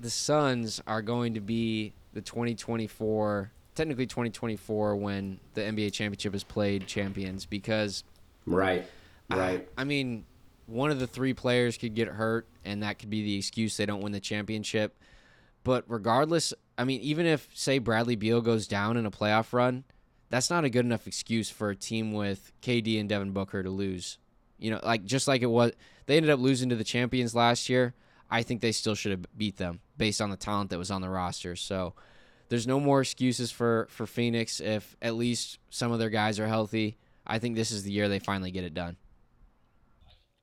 the 0.00 0.08
Suns 0.08 0.80
are 0.86 1.02
going 1.02 1.34
to 1.34 1.40
be 1.40 1.92
the 2.14 2.22
2024, 2.22 3.52
technically 3.74 4.06
2024, 4.06 4.96
when 4.96 5.40
the 5.52 5.60
NBA 5.60 5.92
championship 5.92 6.34
is 6.34 6.42
played 6.42 6.86
champions 6.86 7.44
because 7.44 8.02
right, 8.46 8.86
I- 9.30 9.38
right. 9.38 9.68
I, 9.76 9.84
mean, 9.84 10.24
one 10.72 10.90
of 10.90 10.98
the 10.98 11.06
three 11.06 11.34
players 11.34 11.76
could 11.76 11.94
get 11.94 12.08
hurt, 12.08 12.48
and 12.64 12.82
that 12.82 12.98
could 12.98 13.10
be 13.10 13.22
the 13.22 13.36
excuse 13.36 13.76
they 13.76 13.86
don't 13.86 14.00
win 14.00 14.12
the 14.12 14.20
championship. 14.20 14.96
But 15.64 15.84
regardless, 15.86 16.54
I 16.78 16.84
mean, 16.84 17.00
even 17.02 17.26
if 17.26 17.48
say 17.54 17.78
Bradley 17.78 18.16
Beal 18.16 18.40
goes 18.40 18.66
down 18.66 18.96
in 18.96 19.06
a 19.06 19.10
playoff 19.10 19.52
run, 19.52 19.84
that's 20.30 20.50
not 20.50 20.64
a 20.64 20.70
good 20.70 20.84
enough 20.84 21.06
excuse 21.06 21.50
for 21.50 21.70
a 21.70 21.76
team 21.76 22.12
with 22.12 22.52
KD 22.62 22.98
and 22.98 23.08
Devin 23.08 23.32
Booker 23.32 23.62
to 23.62 23.70
lose. 23.70 24.18
You 24.58 24.70
know, 24.70 24.80
like 24.82 25.04
just 25.04 25.28
like 25.28 25.42
it 25.42 25.46
was, 25.46 25.72
they 26.06 26.16
ended 26.16 26.30
up 26.30 26.40
losing 26.40 26.70
to 26.70 26.76
the 26.76 26.84
champions 26.84 27.34
last 27.34 27.68
year. 27.68 27.94
I 28.30 28.42
think 28.42 28.62
they 28.62 28.72
still 28.72 28.94
should 28.94 29.10
have 29.10 29.26
beat 29.36 29.58
them 29.58 29.80
based 29.98 30.22
on 30.22 30.30
the 30.30 30.36
talent 30.36 30.70
that 30.70 30.78
was 30.78 30.90
on 30.90 31.02
the 31.02 31.10
roster. 31.10 31.54
So 31.54 31.92
there's 32.48 32.66
no 32.66 32.80
more 32.80 33.02
excuses 33.02 33.50
for 33.50 33.88
for 33.90 34.06
Phoenix 34.06 34.58
if 34.58 34.96
at 35.02 35.14
least 35.14 35.58
some 35.68 35.92
of 35.92 35.98
their 35.98 36.10
guys 36.10 36.40
are 36.40 36.48
healthy. 36.48 36.96
I 37.26 37.38
think 37.38 37.56
this 37.56 37.70
is 37.70 37.82
the 37.82 37.92
year 37.92 38.08
they 38.08 38.18
finally 38.18 38.50
get 38.50 38.64
it 38.64 38.74
done. 38.74 38.96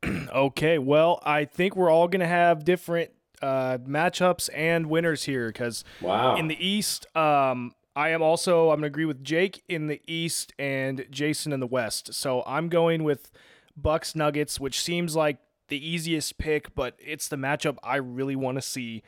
Okay, 0.34 0.78
well, 0.78 1.20
I 1.24 1.46
think 1.46 1.76
we're 1.76 1.90
all 1.90 2.08
going 2.08 2.20
to 2.22 2.28
have 2.28 2.64
different 2.64 3.12
uh, 3.42 3.78
matchups 3.80 4.50
and 4.54 4.88
winners 4.88 5.24
here 5.24 5.48
because 5.48 5.84
Wow. 6.02 6.36
in 6.36 6.48
the 6.48 6.66
East, 6.66 7.06
um, 7.18 7.74
I 7.96 8.10
am 8.10 8.22
also, 8.22 8.70
I'm 8.70 8.76
going 8.80 8.82
to 8.84 8.88
agree 8.88 9.06
with 9.06 9.24
Jake 9.24 9.64
in 9.68 9.88
the 9.88 10.02
East 10.08 10.54
and 10.60 11.06
Jason 11.10 11.52
in 11.52 11.60
the 11.60 11.68
West. 11.68 12.14
So 12.14 12.44
I'm 12.46 12.70
going 12.70 13.04
with 13.04 13.32
Bucks 13.76 14.16
Nuggets, 14.16 14.60
which 14.60 14.80
seems 14.82 15.16
like 15.16 15.38
the 15.68 15.84
easiest 15.86 16.38
pick, 16.38 16.74
but 16.76 16.96
it's 17.00 17.28
the 17.28 17.36
matchup 17.36 17.78
I 17.84 17.96
really 17.98 18.36
want 18.36 18.58
to 18.58 18.62
see. 18.62 19.04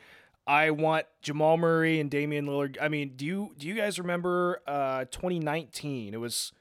I 0.46 0.70
want 0.70 1.06
Jamal 1.22 1.56
Murray 1.56 2.00
and 2.00 2.10
Damian 2.10 2.46
Lillard. 2.46 2.76
I 2.80 2.88
mean, 2.88 3.12
do 3.14 3.24
you 3.24 3.52
do 3.56 3.66
you 3.68 3.74
guys 3.74 3.98
remember 3.98 4.60
uh, 4.66 5.04
2019? 5.12 6.14
It 6.14 6.16
was 6.20 6.52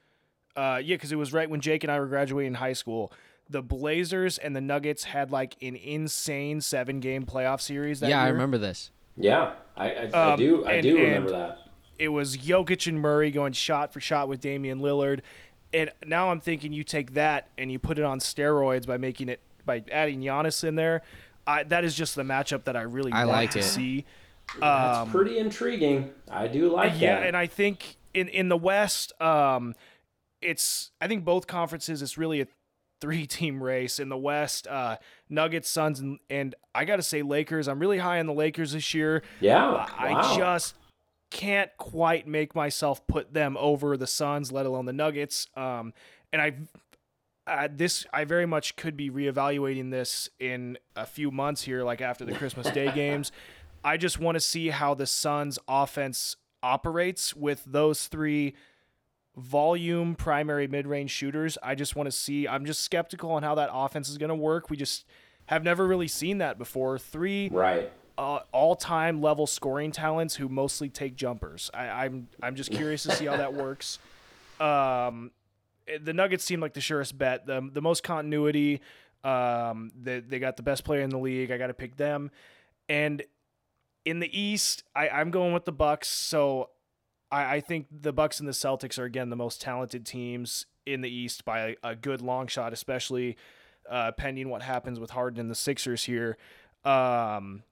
uh, 0.55 0.79
yeah, 0.83 0.95
because 0.95 1.11
it 1.11 1.15
was 1.17 1.33
right 1.33 1.49
when 1.49 1.61
Jake 1.61 1.83
and 1.83 1.91
I 1.91 1.99
were 1.99 2.05
graduating 2.07 2.55
high 2.55 2.73
school. 2.73 3.11
The 3.51 3.61
Blazers 3.61 4.37
and 4.37 4.55
the 4.55 4.61
Nuggets 4.61 5.03
had 5.03 5.31
like 5.31 5.55
an 5.61 5.75
insane 5.75 6.61
seven 6.61 6.99
game 6.99 7.25
playoff 7.25 7.61
series. 7.61 7.99
That 7.99 8.09
yeah, 8.09 8.23
I 8.23 8.29
remember 8.29 8.57
this. 8.57 8.91
yeah, 9.17 9.53
I, 9.75 9.89
I, 9.91 10.09
I 10.13 10.31
Um, 10.33 10.39
do. 10.39 10.65
I 10.65 10.71
and- 10.73 10.83
do 10.83 10.97
and- 10.97 11.05
remember 11.05 11.31
that. 11.31 11.57
It 11.99 12.07
was 12.09 12.35
Jokic 12.37 12.87
and 12.87 12.99
Murray 12.99 13.29
going 13.29 13.53
shot 13.53 13.93
for 13.93 13.99
shot 13.99 14.27
with 14.27 14.39
Damian 14.41 14.79
Lillard, 14.79 15.19
and 15.71 15.91
now 16.03 16.31
I'm 16.31 16.39
thinking 16.39 16.73
you 16.73 16.83
take 16.83 17.13
that 17.13 17.49
and 17.59 17.71
you 17.71 17.77
put 17.77 17.99
it 17.99 18.03
on 18.05 18.19
steroids 18.19 18.87
by 18.87 18.97
making 18.97 19.29
it 19.29 19.39
by 19.65 19.83
adding 19.91 20.19
Giannis 20.21 20.63
in 20.63 20.73
there. 20.75 21.03
I, 21.45 21.61
that 21.63 21.83
is 21.83 21.93
just 21.93 22.15
the 22.15 22.23
matchup 22.23 22.63
that 22.63 22.75
I 22.75 22.81
really 22.81 23.11
I 23.11 23.25
want 23.25 23.37
like 23.37 23.51
to 23.51 23.59
it. 23.59 23.63
see. 23.63 24.05
That's 24.59 24.97
Um, 24.99 25.11
pretty 25.11 25.37
intriguing. 25.37 26.11
I 26.29 26.47
do 26.47 26.69
like 26.71 26.93
yeah, 26.99 27.19
that. 27.19 27.27
and 27.27 27.37
I 27.37 27.45
think 27.45 27.97
in 28.15 28.27
in 28.29 28.49
the 28.49 28.57
West, 28.57 29.13
um, 29.21 29.75
it's 30.41 30.89
I 30.99 31.07
think 31.07 31.23
both 31.23 31.45
conferences 31.45 32.01
it's 32.01 32.17
really 32.17 32.41
a 32.41 32.47
three 33.01 33.25
team 33.27 33.61
race. 33.61 33.99
In 33.99 34.09
the 34.09 34.17
West, 34.17 34.67
uh, 34.67 34.97
Nuggets, 35.29 35.69
Suns, 35.69 35.99
and, 35.99 36.19
and 36.29 36.55
I 36.73 36.85
got 36.85 36.97
to 36.97 37.03
say 37.03 37.21
Lakers. 37.23 37.67
I'm 37.67 37.79
really 37.79 37.97
high 37.97 38.19
on 38.19 38.27
the 38.27 38.33
Lakers 38.33 38.71
this 38.71 38.93
year. 38.93 39.23
yeah, 39.39 39.87
I 39.97 40.13
wow. 40.13 40.37
just 40.37 40.75
can't 41.31 41.71
quite 41.77 42.27
make 42.27 42.53
myself 42.53 43.05
put 43.07 43.33
them 43.33 43.57
over 43.57 43.97
the 43.97 44.07
Suns, 44.07 44.51
let 44.51 44.65
alone 44.65 44.85
the 44.85 44.93
Nuggets. 44.93 45.47
Um, 45.55 45.93
and 46.31 46.41
I, 46.41 46.53
uh, 47.47 47.67
this 47.71 48.05
I 48.13 48.25
very 48.25 48.45
much 48.45 48.75
could 48.75 48.95
be 48.95 49.09
reevaluating 49.09 49.89
this 49.91 50.29
in 50.39 50.77
a 50.95 51.05
few 51.05 51.31
months 51.31 51.63
here, 51.63 51.83
like 51.83 52.01
after 52.01 52.23
the 52.23 52.33
Christmas 52.33 52.69
Day 52.69 52.91
games. 52.95 53.31
I 53.83 53.97
just 53.97 54.19
want 54.19 54.35
to 54.35 54.39
see 54.39 54.69
how 54.69 54.93
the 54.93 55.07
Suns' 55.07 55.57
offense 55.67 56.35
operates 56.61 57.35
with 57.35 57.63
those 57.65 58.07
three 58.07 58.53
volume 59.41 60.15
primary 60.15 60.67
mid-range 60.67 61.11
shooters. 61.11 61.57
I 61.61 61.75
just 61.75 61.95
want 61.95 62.07
to 62.07 62.11
see. 62.11 62.47
I'm 62.47 62.65
just 62.65 62.81
skeptical 62.81 63.31
on 63.31 63.43
how 63.43 63.55
that 63.55 63.69
offense 63.73 64.09
is 64.09 64.17
going 64.17 64.29
to 64.29 64.35
work. 64.35 64.69
We 64.69 64.77
just 64.77 65.05
have 65.47 65.63
never 65.63 65.87
really 65.87 66.07
seen 66.07 66.37
that 66.37 66.57
before. 66.57 66.97
Three 66.97 67.49
right. 67.51 67.91
uh, 68.17 68.39
all-time 68.51 69.21
level 69.21 69.47
scoring 69.47 69.91
talents 69.91 70.35
who 70.35 70.47
mostly 70.47 70.89
take 70.89 71.15
jumpers. 71.15 71.69
I, 71.73 72.05
I'm 72.05 72.27
I'm 72.41 72.55
just 72.55 72.71
curious 72.71 73.03
to 73.03 73.11
see 73.11 73.25
how 73.25 73.37
that 73.37 73.53
works. 73.53 73.99
Um, 74.59 75.31
eh, 75.87 75.97
the 75.99 76.13
Nuggets 76.13 76.43
seem 76.43 76.59
like 76.59 76.75
the 76.75 76.81
surest 76.81 77.17
bet. 77.17 77.47
The 77.47 77.67
the 77.73 77.81
most 77.81 78.03
continuity. 78.03 78.79
Um, 79.23 79.91
they 79.99 80.19
they 80.19 80.37
got 80.37 80.55
the 80.55 80.61
best 80.61 80.83
player 80.83 81.01
in 81.01 81.09
the 81.09 81.17
league. 81.17 81.49
I 81.49 81.57
got 81.57 81.67
to 81.67 81.73
pick 81.73 81.97
them. 81.97 82.29
And 82.87 83.23
in 84.05 84.19
the 84.19 84.39
East, 84.39 84.83
I, 84.95 85.09
I'm 85.09 85.31
going 85.31 85.51
with 85.51 85.65
the 85.65 85.71
Bucks. 85.71 86.09
So 86.09 86.69
I, 87.31 87.55
I 87.55 87.61
think 87.61 87.87
the 87.91 88.13
Bucks 88.13 88.39
and 88.39 88.47
the 88.47 88.53
Celtics 88.53 88.99
are 88.99 89.05
again 89.05 89.29
the 89.29 89.35
most 89.35 89.61
talented 89.61 90.05
teams 90.05 90.65
in 90.85 91.01
the 91.01 91.09
East 91.09 91.45
by 91.45 91.59
a, 91.83 91.91
a 91.91 91.95
good 91.95 92.21
long 92.21 92.47
shot, 92.47 92.73
especially. 92.73 93.37
uh, 93.89 94.11
pending 94.11 94.49
what 94.49 94.61
happens 94.61 94.99
with 94.99 95.11
Harden 95.11 95.39
and 95.39 95.49
the 95.49 95.55
Sixers 95.55 96.03
here. 96.05 96.37
Um, 96.83 97.63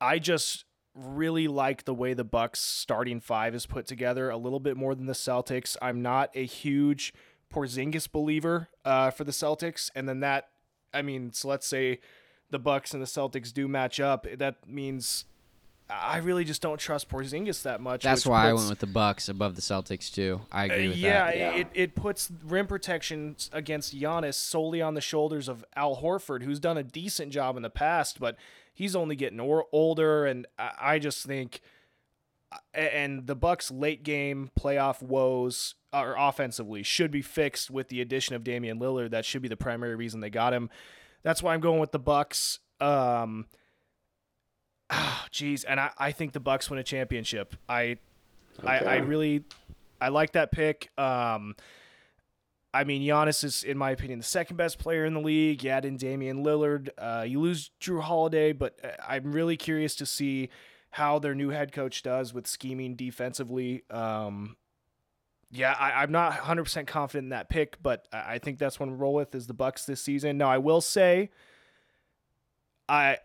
I 0.00 0.18
just 0.18 0.64
really 0.94 1.48
like 1.48 1.84
the 1.84 1.94
way 1.94 2.14
the 2.14 2.24
Bucks 2.24 2.60
starting 2.60 3.20
five 3.20 3.54
is 3.54 3.66
put 3.66 3.86
together 3.86 4.30
a 4.30 4.36
little 4.36 4.60
bit 4.60 4.76
more 4.76 4.94
than 4.94 5.06
the 5.06 5.12
Celtics. 5.12 5.76
I'm 5.80 6.02
not 6.02 6.30
a 6.34 6.44
huge 6.44 7.14
Porzingis 7.52 8.10
believer 8.10 8.68
uh, 8.84 9.10
for 9.10 9.24
the 9.24 9.32
Celtics, 9.32 9.90
and 9.94 10.08
then 10.08 10.20
that, 10.20 10.48
I 10.92 11.02
mean, 11.02 11.32
so 11.32 11.48
let's 11.48 11.66
say 11.66 12.00
the 12.50 12.58
Bucks 12.58 12.92
and 12.92 13.02
the 13.02 13.06
Celtics 13.06 13.52
do 13.52 13.68
match 13.68 14.00
up. 14.00 14.26
That 14.36 14.68
means 14.68 15.24
I 16.00 16.18
really 16.18 16.44
just 16.44 16.62
don't 16.62 16.78
trust 16.78 17.08
Porzingis 17.08 17.62
that 17.62 17.80
much. 17.80 18.02
That's 18.02 18.26
why 18.26 18.48
I 18.48 18.52
went 18.52 18.70
with 18.70 18.78
the 18.78 18.86
Bucks 18.86 19.28
above 19.28 19.56
the 19.56 19.62
Celtics 19.62 20.12
too. 20.12 20.40
I 20.50 20.66
agree 20.66 20.88
with 20.88 20.96
yeah, 20.96 21.26
that. 21.26 21.36
Yeah. 21.36 21.50
It, 21.52 21.68
it 21.74 21.94
puts 21.94 22.30
rim 22.44 22.66
protection 22.66 23.36
against 23.52 23.94
Giannis 23.94 24.34
solely 24.34 24.80
on 24.80 24.94
the 24.94 25.00
shoulders 25.00 25.48
of 25.48 25.64
Al 25.76 25.96
Horford, 25.96 26.42
who's 26.42 26.60
done 26.60 26.78
a 26.78 26.82
decent 26.82 27.32
job 27.32 27.56
in 27.56 27.62
the 27.62 27.70
past, 27.70 28.20
but 28.20 28.36
he's 28.72 28.96
only 28.96 29.16
getting 29.16 29.40
or- 29.40 29.66
older, 29.72 30.24
and 30.24 30.46
I, 30.58 30.70
I 30.80 30.98
just 30.98 31.26
think, 31.26 31.60
and 32.74 33.26
the 33.26 33.36
Bucks' 33.36 33.70
late 33.70 34.02
game 34.02 34.50
playoff 34.58 35.02
woes 35.02 35.74
or 35.92 36.14
offensively 36.18 36.82
should 36.82 37.10
be 37.10 37.22
fixed 37.22 37.70
with 37.70 37.88
the 37.88 38.00
addition 38.00 38.34
of 38.34 38.44
Damian 38.44 38.78
Lillard. 38.78 39.10
That 39.10 39.24
should 39.24 39.42
be 39.42 39.48
the 39.48 39.56
primary 39.56 39.94
reason 39.94 40.20
they 40.20 40.30
got 40.30 40.54
him. 40.54 40.70
That's 41.22 41.42
why 41.42 41.54
I'm 41.54 41.60
going 41.60 41.80
with 41.80 41.92
the 41.92 41.98
Bucks. 41.98 42.60
Um, 42.80 43.46
ah, 44.94 45.26
geez, 45.30 45.64
and 45.64 45.80
I, 45.80 45.90
I 45.98 46.12
think 46.12 46.32
the 46.32 46.40
Bucks 46.40 46.68
win 46.68 46.78
a 46.78 46.84
championship. 46.84 47.56
I 47.68 47.96
I, 48.62 48.78
I 48.78 48.96
really 48.96 49.44
I 50.00 50.08
like 50.08 50.32
that 50.32 50.52
pick. 50.52 50.90
Um, 50.98 51.56
I 52.74 52.84
mean, 52.84 53.02
Giannis 53.02 53.44
is, 53.44 53.64
in 53.64 53.76
my 53.76 53.90
opinion, 53.90 54.18
the 54.18 54.24
second 54.24 54.56
best 54.56 54.78
player 54.78 55.04
in 55.04 55.14
the 55.14 55.20
league. 55.20 55.62
You 55.62 55.70
add 55.70 55.84
in 55.84 55.96
Damian 55.96 56.44
Lillard. 56.44 56.88
Uh, 56.96 57.24
you 57.26 57.40
lose 57.40 57.70
Jrue 57.80 58.00
Holiday, 58.00 58.52
but 58.52 58.78
uh, 58.82 58.88
I'm 59.06 59.32
really 59.32 59.56
curious 59.56 59.94
to 59.96 60.06
see 60.06 60.48
how 60.90 61.18
their 61.18 61.34
new 61.34 61.50
head 61.50 61.72
coach 61.72 62.02
does 62.02 62.34
with 62.34 62.46
scheming 62.46 62.96
defensively. 62.96 63.82
Um, 63.90 64.56
yeah, 65.50 65.74
I, 65.78 66.02
I'm 66.02 66.12
not 66.12 66.32
100% 66.32 66.86
confident 66.86 67.26
in 67.26 67.30
that 67.30 67.48
pick, 67.50 67.82
but 67.82 68.08
I 68.12 68.34
I 68.34 68.38
think 68.38 68.58
that's 68.58 68.80
one 68.80 68.96
roll 68.96 69.14
with 69.14 69.34
is 69.34 69.46
the 69.46 69.54
Bucks 69.54 69.84
this 69.84 70.02
season. 70.02 70.38
Now, 70.38 70.50
I 70.50 70.58
will 70.58 70.80
say, 70.80 71.30
I 72.88 73.18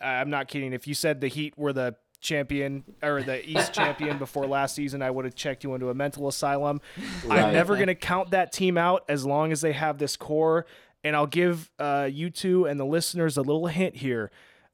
I'm 0.00 0.30
not 0.30 0.48
kidding. 0.48 0.72
If 0.72 0.86
you 0.86 0.94
said 0.94 1.20
the 1.20 1.28
Heat 1.28 1.56
were 1.56 1.72
the 1.72 1.96
champion 2.20 2.84
or 3.02 3.22
the 3.22 3.48
East 3.48 3.72
champion 3.74 4.18
before 4.18 4.46
last 4.46 4.74
season, 4.74 5.02
I 5.02 5.10
would 5.10 5.24
have 5.24 5.34
checked 5.34 5.62
you 5.62 5.74
into 5.74 5.90
a 5.90 5.94
mental 5.94 6.26
asylum. 6.26 6.80
Right. 7.24 7.44
I'm 7.44 7.52
never 7.52 7.76
going 7.76 7.88
to 7.88 7.94
count 7.94 8.30
that 8.30 8.52
team 8.52 8.76
out 8.76 9.04
as 9.08 9.24
long 9.24 9.52
as 9.52 9.60
they 9.60 9.72
have 9.72 9.98
this 9.98 10.16
core. 10.16 10.66
And 11.04 11.14
I'll 11.14 11.26
give 11.26 11.70
uh, 11.78 12.08
you 12.10 12.30
two 12.30 12.64
and 12.64 12.80
the 12.80 12.86
listeners 12.86 13.36
a 13.36 13.42
little 13.42 13.66
hint 13.66 13.96
here. 13.96 14.30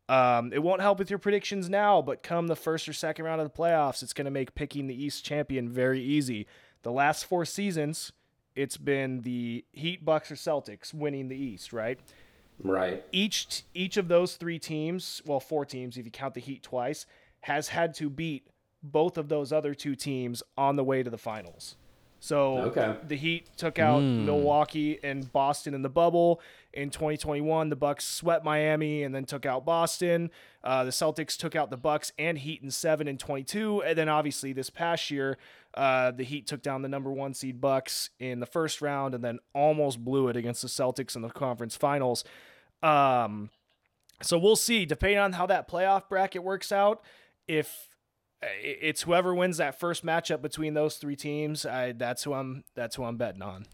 Um, 0.09 0.53
it 0.53 0.61
won't 0.61 0.81
help 0.81 0.99
with 0.99 1.11
your 1.11 1.19
predictions 1.19 1.69
now, 1.69 2.03
but 2.03 2.23
come 2.23 2.49
the 2.49 2.57
first 2.57 2.89
or 2.89 2.93
second 2.93 3.25
round 3.25 3.41
of 3.41 3.53
the 3.53 3.57
playoffs, 3.57 4.03
it's 4.03 4.13
going 4.13 4.25
to 4.25 4.31
make 4.31 4.55
picking 4.55 4.87
the 4.87 5.05
East 5.05 5.25
champion 5.25 5.69
very 5.69 6.03
easy. 6.03 6.47
The 6.83 6.91
last 6.91 7.27
four 7.27 7.45
seasons, 7.45 8.13
it's 8.57 8.77
been 8.77 9.21
the 9.21 9.65
Heat, 9.73 10.05
Bucks, 10.05 10.31
or 10.33 10.35
Celtics 10.35 10.93
winning 10.93 11.29
the 11.29 11.37
East, 11.37 11.73
right? 11.73 12.01
Right. 12.63 13.05
each 13.13 13.63
each 13.75 13.97
of 13.97 14.09
those 14.09 14.37
three 14.37 14.59
teams, 14.59 15.23
well, 15.25 15.41
four 15.41 15.65
teams 15.65 15.97
if 15.97 16.05
you 16.05 16.11
count 16.11 16.35
the 16.35 16.41
Heat 16.41 16.63
twice, 16.63 17.07
has 17.41 17.69
had 17.69 17.95
to 17.95 18.11
beat 18.11 18.47
both 18.83 19.17
of 19.19 19.29
those 19.29 19.53
other 19.53 19.75
two 19.75 19.95
teams 19.95 20.43
on 20.57 20.77
the 20.77 20.85
way 20.85 21.03
to 21.03 21.11
the 21.11 21.19
finals. 21.19 21.77
So 22.23 22.59
Okay. 22.65 22.97
the 23.09 23.17
Heat 23.17 23.49
took 23.57 23.79
out 23.79 24.03
Milwaukee 24.03 24.99
and 25.03 25.33
Boston 25.33 25.73
in 25.73 25.81
the 25.81 25.89
bubble. 25.89 26.41
In 26.75 26.91
2021, 26.91 27.71
the 27.71 27.77
Bucks 27.77 28.05
swept 28.05 28.45
Miami 28.45 29.03
and 29.05 29.15
then 29.15 29.25
took 29.25 29.47
out 29.47 29.65
Boston. 29.65 30.31
Uh, 30.63 30.85
the 30.85 30.91
Celtics 30.91 31.39
took 31.39 31.57
out 31.57 31.71
the 31.71 31.79
Bucks 31.79 32.13
and 32.19 32.37
Heat 32.39 32.63
in 32.63 32.71
seven 32.71 33.09
and 33.09 33.19
22, 33.19 33.83
and 33.83 33.97
then 33.97 34.11
obviously 34.11 34.53
this 34.53 34.69
past 34.69 35.11
year, 35.11 35.39
uh, 35.75 36.11
the 36.11 36.25
Heat 36.25 36.47
took 36.47 36.63
down 36.63 36.83
the 36.83 36.89
number 36.89 37.11
one 37.13 37.35
seed 37.35 37.61
Bucks 37.61 38.11
in 38.19 38.41
the 38.41 38.47
first 38.47 38.81
round 38.83 39.15
and 39.15 39.23
then 39.23 39.39
almost 39.55 40.05
blew 40.05 40.29
it 40.29 40.37
against 40.37 40.63
the 40.63 40.69
Celtics 40.69 41.15
in 41.17 41.23
the 41.23 41.31
conference 41.31 41.77
finals. 41.77 42.25
Um, 42.83 43.51
so 44.23 44.39
we'll 44.39 44.57
see, 44.57 44.85
depending 44.85 45.19
on 45.19 45.33
how 45.33 45.47
that 45.47 45.69
playoff 45.69 46.09
bracket 46.09 46.43
works 46.43 46.73
out. 46.73 47.03
If 47.49 47.89
uh, 48.43 48.47
it's 48.63 49.03
whoever 49.03 49.35
wins 49.35 49.59
that 49.59 49.79
first 49.79 50.05
matchup 50.05 50.43
between 50.43 50.75
those 50.75 50.97
three 50.97 51.17
teams, 51.17 51.65
I, 51.67 51.93
that's 51.93 52.25
who 52.25 52.33
I'm. 52.35 52.65
That's 52.75 52.97
who 52.97 53.05
I'm 53.05 53.17
betting 53.17 53.43
on. 53.43 53.67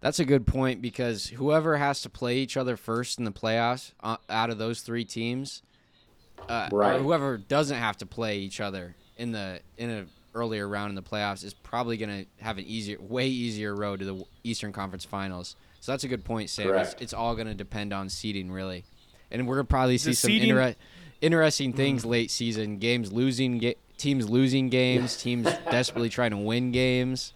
That's 0.00 0.20
a 0.20 0.24
good 0.24 0.46
point 0.46 0.80
because 0.80 1.26
whoever 1.28 1.76
has 1.76 2.02
to 2.02 2.08
play 2.10 2.38
each 2.38 2.56
other 2.56 2.76
first 2.76 3.18
in 3.18 3.24
the 3.24 3.32
playoffs 3.32 3.92
uh, 4.00 4.16
out 4.30 4.50
of 4.50 4.58
those 4.58 4.82
three 4.82 5.04
teams, 5.04 5.62
uh, 6.48 6.68
or 6.70 6.78
Right. 6.78 7.00
whoever 7.00 7.36
doesn't 7.36 7.76
have 7.76 7.96
to 7.96 8.06
play 8.06 8.38
each 8.38 8.60
other 8.60 8.94
in 9.16 9.32
the 9.32 9.60
in 9.76 9.90
a 9.90 10.06
earlier 10.34 10.68
round 10.68 10.90
in 10.90 10.94
the 10.94 11.02
playoffs 11.02 11.44
is 11.44 11.54
probably 11.54 11.96
going 11.96 12.24
to 12.24 12.44
have 12.44 12.58
an 12.58 12.64
easier, 12.64 13.00
way 13.00 13.26
easier 13.28 13.74
road 13.74 14.00
to 14.00 14.04
the 14.04 14.24
Eastern 14.44 14.72
Conference 14.72 15.04
Finals. 15.04 15.56
So 15.80 15.92
that's 15.92 16.04
a 16.04 16.08
good 16.08 16.24
point, 16.24 16.50
Sam. 16.50 16.74
It's, 16.74 16.94
it's 17.00 17.12
all 17.14 17.34
going 17.34 17.46
to 17.48 17.54
depend 17.54 17.92
on 17.92 18.08
seeding, 18.08 18.50
really, 18.50 18.84
and 19.30 19.46
we're 19.46 19.56
gonna 19.56 19.64
probably 19.66 19.98
see 19.98 20.10
The 20.10 20.16
some 20.16 20.28
seeding- 20.30 20.50
inter- 20.50 20.74
interesting 21.20 21.70
mm-hmm. 21.70 21.76
things 21.76 22.04
late 22.04 22.30
season. 22.30 22.78
Games 22.78 23.12
losing, 23.12 23.58
ga- 23.58 23.76
teams 23.96 24.28
losing 24.28 24.68
games, 24.68 25.16
teams 25.16 25.44
desperately 25.70 26.08
trying 26.08 26.30
to 26.32 26.36
win 26.36 26.72
games. 26.72 27.32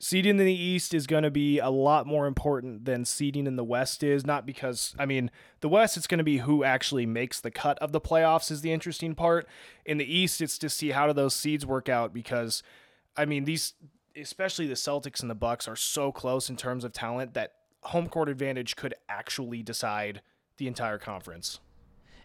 Seeding 0.00 0.38
in 0.38 0.46
the 0.46 0.52
East 0.52 0.94
is 0.94 1.08
going 1.08 1.24
to 1.24 1.30
be 1.30 1.58
a 1.58 1.70
lot 1.70 2.06
more 2.06 2.28
important 2.28 2.84
than 2.84 3.04
seeding 3.04 3.48
in 3.48 3.56
the 3.56 3.64
West 3.64 4.04
is. 4.04 4.24
Not 4.24 4.46
because 4.46 4.94
I 4.96 5.06
mean 5.06 5.30
the 5.60 5.68
West, 5.68 5.96
it's 5.96 6.06
going 6.06 6.18
to 6.18 6.24
be 6.24 6.38
who 6.38 6.62
actually 6.62 7.04
makes 7.04 7.40
the 7.40 7.50
cut 7.50 7.78
of 7.80 7.90
the 7.90 8.00
playoffs 8.00 8.52
is 8.52 8.60
the 8.60 8.72
interesting 8.72 9.16
part. 9.16 9.48
In 9.84 9.98
the 9.98 10.04
East, 10.04 10.40
it's 10.40 10.56
to 10.58 10.68
see 10.68 10.90
how 10.90 11.08
do 11.08 11.12
those 11.12 11.34
seeds 11.34 11.66
work 11.66 11.88
out 11.88 12.14
because, 12.14 12.62
I 13.16 13.24
mean 13.24 13.44
these, 13.44 13.74
especially 14.16 14.68
the 14.68 14.74
Celtics 14.74 15.20
and 15.20 15.28
the 15.28 15.34
Bucks 15.34 15.66
are 15.66 15.76
so 15.76 16.12
close 16.12 16.48
in 16.48 16.56
terms 16.56 16.84
of 16.84 16.92
talent 16.92 17.34
that 17.34 17.54
home 17.82 18.08
court 18.08 18.28
advantage 18.28 18.76
could 18.76 18.94
actually 19.08 19.64
decide 19.64 20.22
the 20.58 20.68
entire 20.68 20.98
conference. 20.98 21.58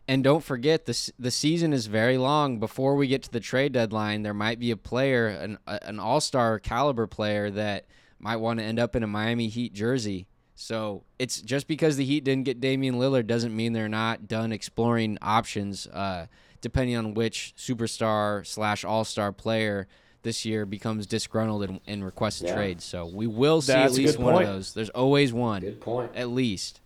And 0.07 0.23
don't 0.23 0.43
forget, 0.43 0.85
the 0.85 1.11
the 1.17 1.31
season 1.31 1.71
is 1.71 1.85
very 1.87 2.17
long. 2.17 2.59
Before 2.59 2.95
we 2.95 3.07
get 3.07 3.23
to 3.23 3.31
the 3.31 3.39
trade 3.39 3.71
deadline, 3.71 4.23
there 4.23 4.33
might 4.33 4.59
be 4.59 4.71
a 4.71 4.77
player, 4.77 5.27
an 5.27 5.57
an 5.65 5.99
all 5.99 6.19
star 6.19 6.59
caliber 6.59 7.07
player 7.07 7.49
that 7.51 7.85
might 8.19 8.35
want 8.37 8.59
to 8.59 8.65
end 8.65 8.79
up 8.79 8.95
in 8.95 9.03
a 9.03 9.07
Miami 9.07 9.47
Heat 9.47 9.73
jersey. 9.73 10.27
So 10.55 11.03
it's 11.19 11.41
just 11.41 11.67
because 11.67 11.95
the 11.97 12.05
Heat 12.05 12.23
didn't 12.25 12.43
get 12.45 12.59
Damian 12.59 12.95
Lillard 12.95 13.27
doesn't 13.27 13.55
mean 13.55 13.73
they're 13.73 13.87
not 13.89 14.27
done 14.27 14.51
exploring 14.51 15.17
options. 15.21 15.87
Uh, 15.87 16.27
depending 16.61 16.95
on 16.95 17.13
which 17.13 17.53
superstar 17.57 18.45
slash 18.45 18.85
all 18.85 19.03
star 19.05 19.31
player 19.33 19.87
this 20.21 20.45
year 20.45 20.65
becomes 20.65 21.05
disgruntled 21.05 21.63
and, 21.63 21.79
and 21.87 22.05
requests 22.05 22.41
a 22.41 22.45
Yeah. 22.45 22.55
trade. 22.55 22.81
So 22.81 23.05
we 23.05 23.27
will 23.27 23.61
see 23.61 23.73
That's 23.73 23.93
at 23.93 23.97
least 23.97 24.17
one 24.17 24.33
point. 24.35 24.47
of 24.47 24.53
those. 24.55 24.73
There's 24.73 24.89
always 24.91 25.33
one, 25.33 25.61
Good 25.61 25.81
point. 25.81 26.11
at 26.15 26.29
least. 26.29 26.79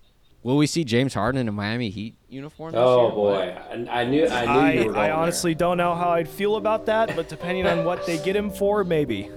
Will 0.43 0.57
we 0.57 0.67
see 0.67 0.83
James 0.83 1.13
Harden 1.13 1.41
in 1.41 1.47
a 1.47 1.51
Miami 1.51 1.89
Heat 1.89 2.15
uniform? 2.29 2.71
this 2.71 2.79
Oh 2.81 3.07
year? 3.07 3.11
boy, 3.11 3.57
I, 3.89 4.01
I 4.01 4.05
knew. 4.05 4.27
I 4.27 4.45
knew 4.45 4.51
I, 4.51 4.71
you 4.73 4.79
were 4.79 4.93
going 4.93 4.95
I 4.97 5.07
there. 5.07 5.13
honestly 5.15 5.55
don't 5.55 5.77
know 5.77 5.95
how 5.95 6.09
I'd 6.11 6.29
feel 6.29 6.55
about 6.55 6.85
that, 6.85 7.15
but 7.15 7.27
depending 7.27 7.65
on 7.67 7.83
what 7.83 8.05
they 8.05 8.17
get 8.23 8.35
him 8.35 8.49
for, 8.51 8.83
maybe. 8.83 9.29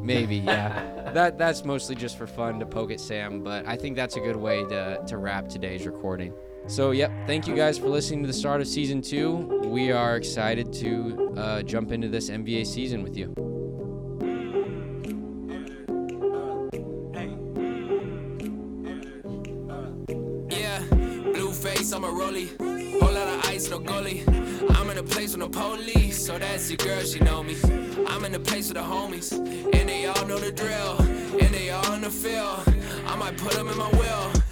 Maybe, 0.00 0.36
yeah. 0.36 1.10
that 1.12 1.38
that's 1.38 1.64
mostly 1.64 1.96
just 1.96 2.16
for 2.16 2.26
fun 2.26 2.60
to 2.60 2.66
poke 2.66 2.92
at 2.92 3.00
Sam, 3.00 3.42
but 3.42 3.66
I 3.66 3.76
think 3.76 3.96
that's 3.96 4.16
a 4.16 4.20
good 4.20 4.36
way 4.36 4.64
to 4.66 5.02
to 5.06 5.18
wrap 5.18 5.48
today's 5.48 5.86
recording. 5.86 6.32
So, 6.66 6.90
yep, 6.92 7.10
thank 7.26 7.48
you 7.48 7.56
guys 7.56 7.78
for 7.78 7.88
listening 7.88 8.20
to 8.22 8.26
the 8.26 8.32
start 8.32 8.60
of 8.60 8.68
season 8.68 9.00
two. 9.02 9.36
We 9.64 9.90
are 9.90 10.16
excited 10.16 10.72
to 10.74 11.34
uh, 11.36 11.62
jump 11.62 11.92
into 11.92 12.08
this 12.08 12.28
NBA 12.30 12.66
season 12.66 13.02
with 13.02 13.16
you. 13.16 13.34
Face, 21.88 21.96
I'm 21.96 22.04
a 22.04 22.08
rollie. 22.08 22.48
Whole 23.00 23.12
lot 23.12 23.28
of 23.28 23.50
ice, 23.50 23.70
no 23.70 23.78
goalie. 23.78 24.22
I'm 24.76 24.90
in 24.90 24.98
a 24.98 25.02
place 25.02 25.36
with 25.36 25.38
no 25.38 25.48
police, 25.48 26.26
so 26.26 26.38
that's 26.38 26.70
your 26.70 26.76
girl, 26.78 27.02
she 27.02 27.20
know 27.20 27.42
me. 27.42 27.56
I'm 28.06 28.24
in 28.24 28.34
a 28.34 28.38
place 28.38 28.68
with 28.68 28.76
the 28.76 28.82
homies, 28.82 29.32
and 29.32 29.88
they 29.88 30.06
all 30.06 30.26
know 30.26 30.38
the 30.38 30.52
drill, 30.52 30.96
and 31.00 31.54
they 31.54 31.70
all 31.70 31.92
in 31.94 32.02
the 32.02 32.10
field. 32.10 32.60
I 33.06 33.16
might 33.16 33.36
put 33.36 33.52
them 33.52 33.68
in 33.68 33.78
my 33.78 33.90
will. 33.90 34.47